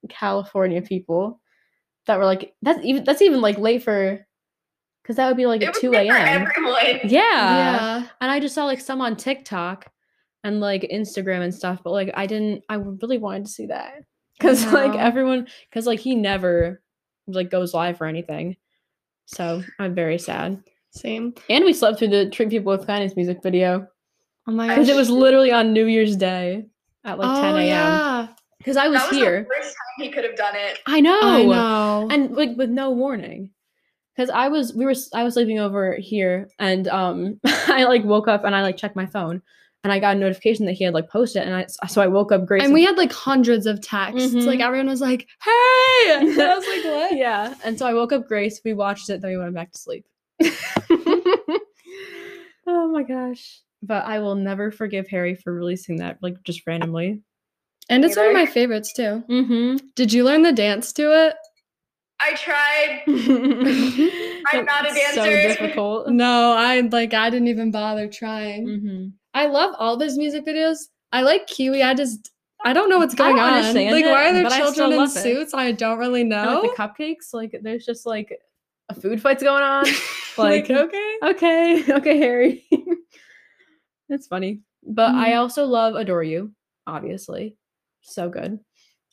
California 0.10 0.82
people 0.82 1.40
that 2.08 2.18
were 2.18 2.26
like 2.26 2.56
that's 2.62 2.84
even 2.84 3.04
that's 3.04 3.22
even 3.22 3.42
like 3.42 3.58
late 3.58 3.84
for 3.84 4.26
because 5.02 5.16
that 5.16 5.28
would 5.28 5.38
be 5.38 5.46
like 5.46 5.62
It 5.62 5.70
at 5.70 5.76
2 5.76 5.94
a.m. 5.94 6.48
Yeah. 7.04 7.10
yeah. 7.10 8.08
And 8.20 8.32
I 8.32 8.40
just 8.40 8.56
saw 8.56 8.66
like 8.66 8.82
some 8.82 9.02
on 9.02 9.16
TikTok 9.16 9.92
and 10.44 10.60
like 10.60 10.90
Instagram 10.94 11.42
and 11.42 11.54
stuff, 11.54 11.82
but 11.84 11.92
like 11.92 12.12
I 12.16 12.26
didn't 12.26 12.64
I 12.70 12.76
really 12.76 13.18
wanted 13.18 13.46
to 13.46 13.52
see 13.52 13.68
that. 13.68 14.04
Cause 14.42 14.66
like 14.74 14.96
everyone 14.96 15.48
cause 15.72 15.86
like 15.86 16.00
he 16.00 16.16
never 16.16 16.82
like 17.28 17.52
goes 17.52 17.76
live 17.76 18.02
or 18.02 18.06
anything. 18.06 18.58
So 19.26 19.64
I'm 19.80 19.96
very 19.96 20.18
sad. 20.18 20.62
Same. 20.92 21.34
And 21.50 21.64
we 21.64 21.74
slept 21.74 22.00
through 22.00 22.10
the 22.10 22.30
Treat 22.30 22.50
People 22.50 22.72
with 22.72 22.86
Kindness 22.86 23.16
music 23.16 23.42
video. 23.42 23.88
Oh 24.48 24.52
my 24.52 24.68
god. 24.68 24.76
Because 24.76 24.90
it 24.90 24.96
was 24.96 25.10
literally 25.10 25.52
on 25.52 25.74
New 25.74 25.86
Year's 25.86 26.16
Day 26.16 26.66
at 27.06 27.18
like 27.18 27.42
10 27.42 27.54
oh, 27.54 27.58
a.m. 27.58 27.68
Yeah. 27.68 28.28
Because 28.58 28.78
I 28.78 28.88
was, 28.88 29.00
That 29.00 29.12
was 29.12 29.20
here. 29.20 29.40
the 29.44 29.56
first 29.56 29.70
time 29.70 30.06
he 30.06 30.12
could 30.12 30.24
have 30.24 30.36
done 30.36 30.56
it. 30.56 30.80
I 30.86 31.00
know. 31.00 31.20
I 31.22 31.44
know. 31.44 32.08
and 32.12 32.36
like 32.36 32.58
with 32.58 32.70
no 32.70 32.92
warning 32.92 33.52
because 34.16 34.30
i 34.30 34.48
was 34.48 34.74
we 34.74 34.86
were 34.86 34.94
I 35.14 35.24
was 35.24 35.34
sleeping 35.34 35.60
over 35.60 35.96
here 35.96 36.50
and 36.60 36.88
um 36.88 37.40
i 37.46 37.84
like 37.86 38.04
woke 38.04 38.28
up 38.28 38.44
and 38.44 38.56
i 38.56 38.62
like 38.62 38.78
checked 38.78 38.96
my 38.96 39.06
phone 39.06 39.42
and 39.84 39.92
i 39.92 40.00
got 40.00 40.16
a 40.16 40.20
notification 40.20 40.66
that 40.66 40.74
he 40.74 40.84
had 40.84 40.94
like 40.94 41.10
posted 41.10 41.44
and 41.44 41.56
I 41.56 41.66
so 41.88 42.02
i 42.02 42.08
woke 42.08 42.32
up 42.32 42.46
grace 42.46 42.64
and 42.64 42.74
we 42.74 42.84
had 42.84 42.98
like 42.98 43.12
hundreds 43.12 43.66
of 43.66 43.82
texts. 43.82 44.34
Mhm. 44.34 44.46
Like 44.46 44.60
everyone 44.60 44.88
was 44.88 45.02
like, 45.02 45.28
"Hey!" 45.44 46.12
And 46.18 46.42
I 46.42 46.56
was 46.56 46.66
like, 46.68 46.84
"What?" 46.86 47.18
yeah 47.18 47.54
and 47.64 47.78
so 47.80 47.86
i 47.88 47.94
woke 47.94 48.12
up 48.14 48.28
grace 48.28 48.62
we 48.66 48.74
watched 48.74 49.10
it 49.10 49.22
then 49.22 49.32
we 49.32 49.38
went 49.38 49.54
back 49.56 49.72
to 49.72 49.78
sleep 49.80 50.06
oh 52.68 52.88
my 52.92 53.04
gosh 53.04 53.60
but 53.84 54.06
i 54.06 54.20
will 54.20 54.36
never 54.36 54.72
forgive 54.72 55.08
harry 55.08 55.36
for 55.36 55.54
releasing 55.54 55.98
that 55.98 56.18
like 56.22 56.42
just 56.44 56.66
randomly 56.68 57.22
And 57.90 58.06
it's 58.06 58.16
one 58.16 58.28
of 58.28 58.34
my 58.34 58.46
favorites 58.46 58.94
too. 58.94 59.24
mm-hmm 59.30 59.78
Did 59.96 60.14
you 60.14 60.24
learn 60.24 60.44
the 60.44 60.54
dance 60.54 60.94
to 60.94 61.04
it? 61.28 61.36
I 62.24 62.34
tried. 62.36 63.02
i'm 64.54 64.66
not 64.66 64.90
a 64.90 64.94
dancer. 64.94 65.14
so 65.16 65.26
difficult 65.26 66.08
No, 66.10 66.54
I 66.58 66.82
like 66.82 67.14
I 67.14 67.30
didn't 67.32 67.48
even 67.50 67.72
bother 67.72 68.08
trying. 68.08 68.68
mm-hmm. 68.68 69.06
I 69.34 69.46
love 69.48 69.76
all 69.80 69.96
of 69.96 70.02
his 70.02 70.18
music 70.18 70.46
videos. 70.46 70.88
I 71.12 71.22
like 71.22 71.48
Kiwi. 71.48 71.82
I 71.84 71.94
just 71.94 72.32
I 72.64 72.74
don't 72.74 72.90
know 72.90 72.98
what's 73.00 73.16
going 73.16 73.40
on. 73.40 73.54
Like 73.74 73.76
it, 73.76 74.06
why 74.06 74.30
are 74.30 74.34
there 74.34 74.44
but 74.44 74.52
I 74.52 74.58
still 74.70 74.74
children 74.74 75.00
in 75.00 75.06
it. 75.06 75.10
suits? 75.10 75.54
I 75.54 75.72
don't 75.72 75.98
really 75.98 76.22
And, 76.22 76.30
know. 76.30 76.62
like 76.62 76.72
the 76.72 76.78
cupcakes, 76.78 77.34
like 77.34 77.58
there's 77.64 77.86
just 77.86 78.06
like 78.06 78.38
a 78.90 78.94
food 78.94 79.22
fight's 79.22 79.42
going 79.44 79.64
on. 79.76 79.86
like, 80.38 80.70
like, 80.70 80.72
okay. 80.72 81.18
okay, 81.24 81.84
okay, 81.94 82.18
Harry. 82.18 82.66
it's 84.10 84.28
funny. 84.28 84.62
But 84.84 85.16
I 85.16 85.32
Mhm. 85.32 85.38
also 85.40 85.66
love 85.66 85.96
Adore 85.96 86.24
You, 86.24 86.52
obviously. 86.88 87.56
So 88.02 88.30
good. 88.30 88.60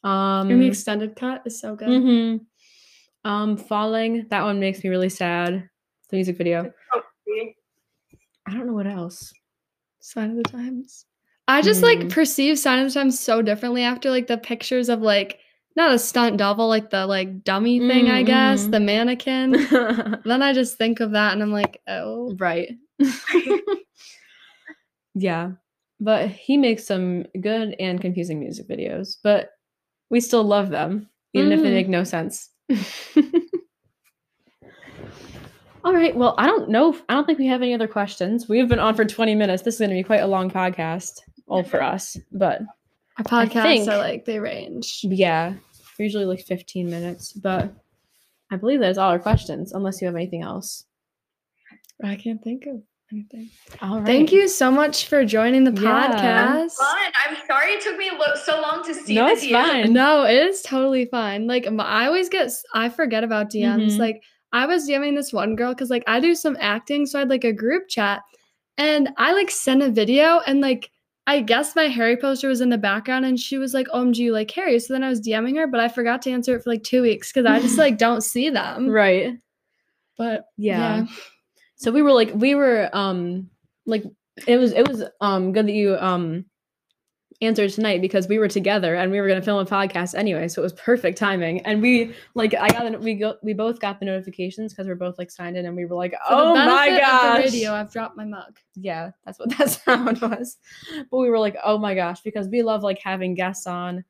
Um 0.05 0.51
And 0.51 0.63
the 0.63 0.67
extended 0.67 1.17
cut 1.17 1.43
is 1.47 1.61
so 1.61 1.75
good. 1.77 1.89
mhm. 1.89 2.41
Um 3.25 3.57
Falling, 3.57 4.27
that 4.31 4.43
one 4.45 4.61
makes 4.61 4.83
me 4.83 4.91
really 4.91 5.09
sad. 5.11 5.69
The 6.11 6.17
music 6.17 6.37
video. 6.39 6.73
I 8.47 8.53
don't 8.55 8.67
know 8.67 8.73
what 8.73 8.87
else. 8.87 9.33
Sign 10.09 10.31
of 10.31 10.37
the 10.39 10.43
times. 10.45 11.05
I 11.49 11.61
just 11.61 11.83
like 11.83 11.99
Mhm. 12.01 12.11
perceive 12.11 12.59
Sign 12.59 12.79
of 12.79 12.89
the 12.89 12.95
Times 12.99 13.21
so 13.21 13.43
differently 13.43 13.83
after 13.83 14.11
like 14.11 14.27
the 14.27 14.39
pictures 14.39 14.89
of 14.89 15.03
like 15.03 15.39
not 15.77 15.93
a 15.93 15.99
stunt 15.99 16.39
double, 16.39 16.67
like 16.67 16.89
the 16.91 17.07
like 17.07 17.45
dummy 17.45 17.79
thing, 17.79 18.09
I 18.09 18.23
guess, 18.23 18.67
the 18.67 18.81
mannequin. 18.81 19.53
then 20.25 20.43
I 20.43 20.53
just 20.55 20.79
think 20.79 21.01
of 21.01 21.11
that 21.13 21.35
and 21.35 21.43
I'm 21.43 21.53
like, 21.53 21.81
oh. 21.87 22.35
right. 22.39 22.71
yeah. 25.15 25.53
But 26.01 26.29
he 26.31 26.57
makes 26.57 26.87
some 26.87 27.27
good 27.41 27.75
and 27.79 28.01
confusing 28.01 28.41
music 28.41 28.67
videos, 28.69 29.17
but 29.23 29.51
we 30.11 30.21
still 30.21 30.45
love 30.45 30.71
them, 30.71 31.09
even 31.35 31.53
if 31.53 31.63
they 31.63 31.71
Mhm. 31.71 31.75
make 31.75 31.89
no 31.89 32.05
sense. 32.05 32.51
All 35.85 35.95
right. 35.95 36.15
Well, 36.15 36.35
I 36.39 36.47
don't 36.47 36.69
know. 36.69 36.97
I 37.09 37.15
don't 37.15 37.25
think 37.27 37.39
we 37.39 37.47
have 37.47 37.63
any 37.63 37.75
other 37.75 37.89
questions. 37.89 38.49
We've 38.49 38.69
been 38.69 38.79
on 38.79 38.95
for 38.95 39.05
20 39.05 39.35
minutes. 39.35 39.63
This 39.63 39.75
is 39.75 39.79
going 39.81 39.91
to 39.91 39.97
be 39.97 40.03
quite 40.03 40.21
a 40.23 40.27
long 40.27 40.51
podcast, 40.51 41.21
all 41.47 41.63
for 41.63 41.83
us. 41.83 42.17
But 42.33 42.61
Our 43.19 43.25
podcasts 43.25 43.63
think- 43.63 43.89
are 43.89 43.99
like 43.99 44.25
they 44.25 44.39
range. 44.41 45.01
yeah, 45.03 45.55
usually 45.99 46.25
like 46.25 46.41
15 46.41 46.91
minutes. 46.91 47.33
But 47.33 47.73
I 48.51 48.57
believe 48.57 48.81
that's 48.81 48.99
all 48.99 49.11
our 49.11 49.19
questions, 49.19 49.73
unless 49.73 50.01
you 50.01 50.07
have 50.07 50.17
anything 50.17 50.43
else. 50.43 50.85
I 52.03 52.17
can't 52.17 52.43
think 52.43 52.67
of 52.67 52.83
anything. 53.13 53.51
All 53.83 53.99
right. 53.99 54.07
Thank 54.07 54.33
you 54.33 54.47
so 54.49 54.71
much 54.71 55.07
for 55.07 55.25
joining 55.25 55.65
the 55.65 55.73
Yeah. 55.81 56.09
podcast. 56.13 56.73
Fun. 56.77 57.13
I'm 57.27 57.37
sorry 57.47 57.73
it 57.73 57.81
took 57.83 57.97
me 57.99 58.11
lo- 58.13 58.35
so 58.45 58.61
long 58.61 58.85
to 58.85 58.95
see 58.95 59.15
No, 59.15 59.27
it's 59.29 59.45
DM. 59.45 59.53
fine. 59.53 59.93
No, 59.93 60.25
it 60.25 60.37
is 60.37 60.63
totally 60.63 61.07
fine. 61.07 61.47
Like 61.47 61.67
I 61.67 62.07
always 62.07 62.29
get, 62.29 62.51
I 62.75 62.89
forget 62.89 63.25
about 63.25 63.51
DMs. 63.51 63.95
Mhm. 63.95 63.99
Like 63.99 64.23
I 64.53 64.67
was 64.67 64.89
DMing 64.89 65.17
this 65.17 65.33
one 65.33 65.57
girl 65.57 65.75
because 65.75 65.91
like 65.91 66.05
I 66.07 66.21
do 66.21 66.35
some 66.35 66.57
acting, 66.61 67.07
so 67.07 67.19
I 67.19 67.21
had 67.21 67.31
like 67.31 67.45
a 67.45 67.53
group 67.53 67.89
chat, 67.89 68.23
and 68.77 69.11
I 69.17 69.33
like 69.33 69.51
sent 69.51 69.83
a 69.83 69.91
video, 69.91 70.41
and 70.47 70.61
like 70.61 70.91
I 71.27 71.43
guess 71.43 71.77
my 71.77 71.85
Harry 71.85 72.17
poster 72.17 72.49
was 72.49 72.63
in 72.63 72.71
the 72.71 72.79
background, 72.79 73.27
and 73.27 73.39
she 73.39 73.59
was 73.59 73.75
like, 73.75 73.87
"OMG, 73.89 74.17
you 74.17 74.33
like 74.33 74.51
Harry?" 74.53 74.79
So 74.79 74.95
then 74.95 75.05
I 75.05 75.09
was 75.11 75.21
DMing 75.21 75.57
her, 75.57 75.67
but 75.67 75.81
I 75.81 75.89
forgot 75.89 76.23
to 76.23 76.31
answer 76.31 76.57
it 76.57 76.65
for 76.65 76.71
like 76.71 76.83
two 76.83 77.03
weeks 77.03 77.31
because 77.31 77.47
I 77.47 77.61
just 77.61 77.79
like 77.79 77.99
don't 77.99 78.23
see 78.23 78.49
them. 78.51 78.89
Right. 78.89 79.35
But 80.17 80.47
Yeah. 80.57 81.07
So 81.77 81.93
we 81.93 82.03
were 82.03 82.13
like 82.13 82.33
we 82.35 82.55
were 82.55 82.91
um 82.93 83.51
like 83.87 84.05
it 84.47 84.57
was 84.57 84.73
it 84.73 84.89
was 84.89 85.05
um 85.21 85.53
good 85.53 85.67
that 85.67 85.73
you 85.73 85.97
um 85.97 86.45
answer 87.41 87.69
tonight 87.69 88.01
because 88.01 88.27
we 88.27 88.39
were 88.39 88.49
together 88.49 88.97
and 88.97 89.13
we 89.13 89.21
were 89.21 89.29
going 89.29 89.39
to 89.39 89.45
film 89.45 89.65
a 89.65 89.69
podcast 89.69 90.17
anyway, 90.17 90.49
so 90.49 90.61
it 90.61 90.65
was 90.65 90.73
perfect 90.73 91.17
timing. 91.17 91.61
And 91.61 91.81
we 91.81 92.15
like 92.35 92.55
I 92.55 92.69
got 92.69 92.91
the, 92.91 92.99
we 92.99 93.15
go 93.15 93.37
we 93.43 93.53
both 93.53 93.81
got 93.81 94.01
the 94.01 94.07
notifications 94.07 94.73
because 94.73 94.87
we're 94.87 94.97
both 94.97 95.19
like 95.19 95.31
signed 95.31 95.57
in 95.57 95.67
and 95.67 95.77
we 95.77 95.85
were 95.85 95.97
like, 95.97 96.15
oh 96.29 96.55
my 96.55 96.89
gosh, 96.99 97.37
the 97.37 97.57
radio, 97.57 97.73
I've 97.73 97.93
dropped 97.93 98.17
my 98.17 98.25
mug. 98.25 98.59
yeah, 98.75 99.11
that's 99.25 99.39
what 99.39 99.51
that 99.59 99.71
sound 99.71 100.21
was. 100.21 100.57
But 101.11 101.19
we 101.19 101.31
were 101.31 101.39
like, 101.39 101.57
oh 101.65 101.79
my 101.79 101.95
gosh, 101.95 102.21
because 102.23 102.49
we 102.49 102.63
love 102.63 102.83
like 102.83 102.99
having 102.99 103.35
guests 103.35 103.67
on. 103.67 104.05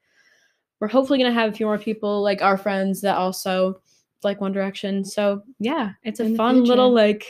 We're 0.80 0.88
hopefully 0.88 1.18
gonna 1.18 1.32
have 1.32 1.52
a 1.52 1.54
few 1.54 1.66
more 1.66 1.78
people 1.78 2.22
like 2.22 2.40
our 2.40 2.56
friends 2.56 3.00
that 3.02 3.16
also 3.16 3.82
like 4.22 4.40
One 4.40 4.52
Direction. 4.52 5.04
So 5.04 5.42
yeah, 5.58 5.92
it's 6.02 6.20
a 6.20 6.34
fun 6.34 6.64
little 6.64 6.92
like 6.92 7.26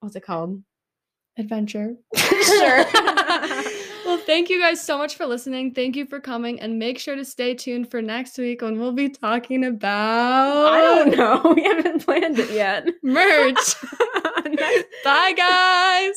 what's 0.00 0.16
it 0.16 0.24
called? 0.24 0.62
Adventure. 1.36 1.96
Sure. 2.44 2.84
Well, 4.14 4.24
thank 4.24 4.48
you 4.48 4.60
guys 4.60 4.80
so 4.80 4.96
much 4.96 5.16
for 5.16 5.26
listening. 5.26 5.72
Thank 5.74 5.96
you 5.96 6.06
for 6.06 6.20
coming, 6.20 6.60
and 6.60 6.78
make 6.78 6.98
sure 6.98 7.16
to 7.16 7.24
stay 7.24 7.54
tuned 7.54 7.90
for 7.90 8.00
next 8.00 8.38
week 8.38 8.62
when 8.62 8.78
we'll 8.78 8.92
be 8.92 9.08
talking 9.08 9.64
about 9.64 10.72
I 10.72 10.80
don't 10.80 11.16
know. 11.16 11.42
We 11.54 11.62
haven't 11.64 12.04
planned 12.04 12.38
it 12.38 12.50
yet. 12.50 12.86
merch. 13.02 13.74
Bye, 15.04 15.32
guys. 15.36 16.12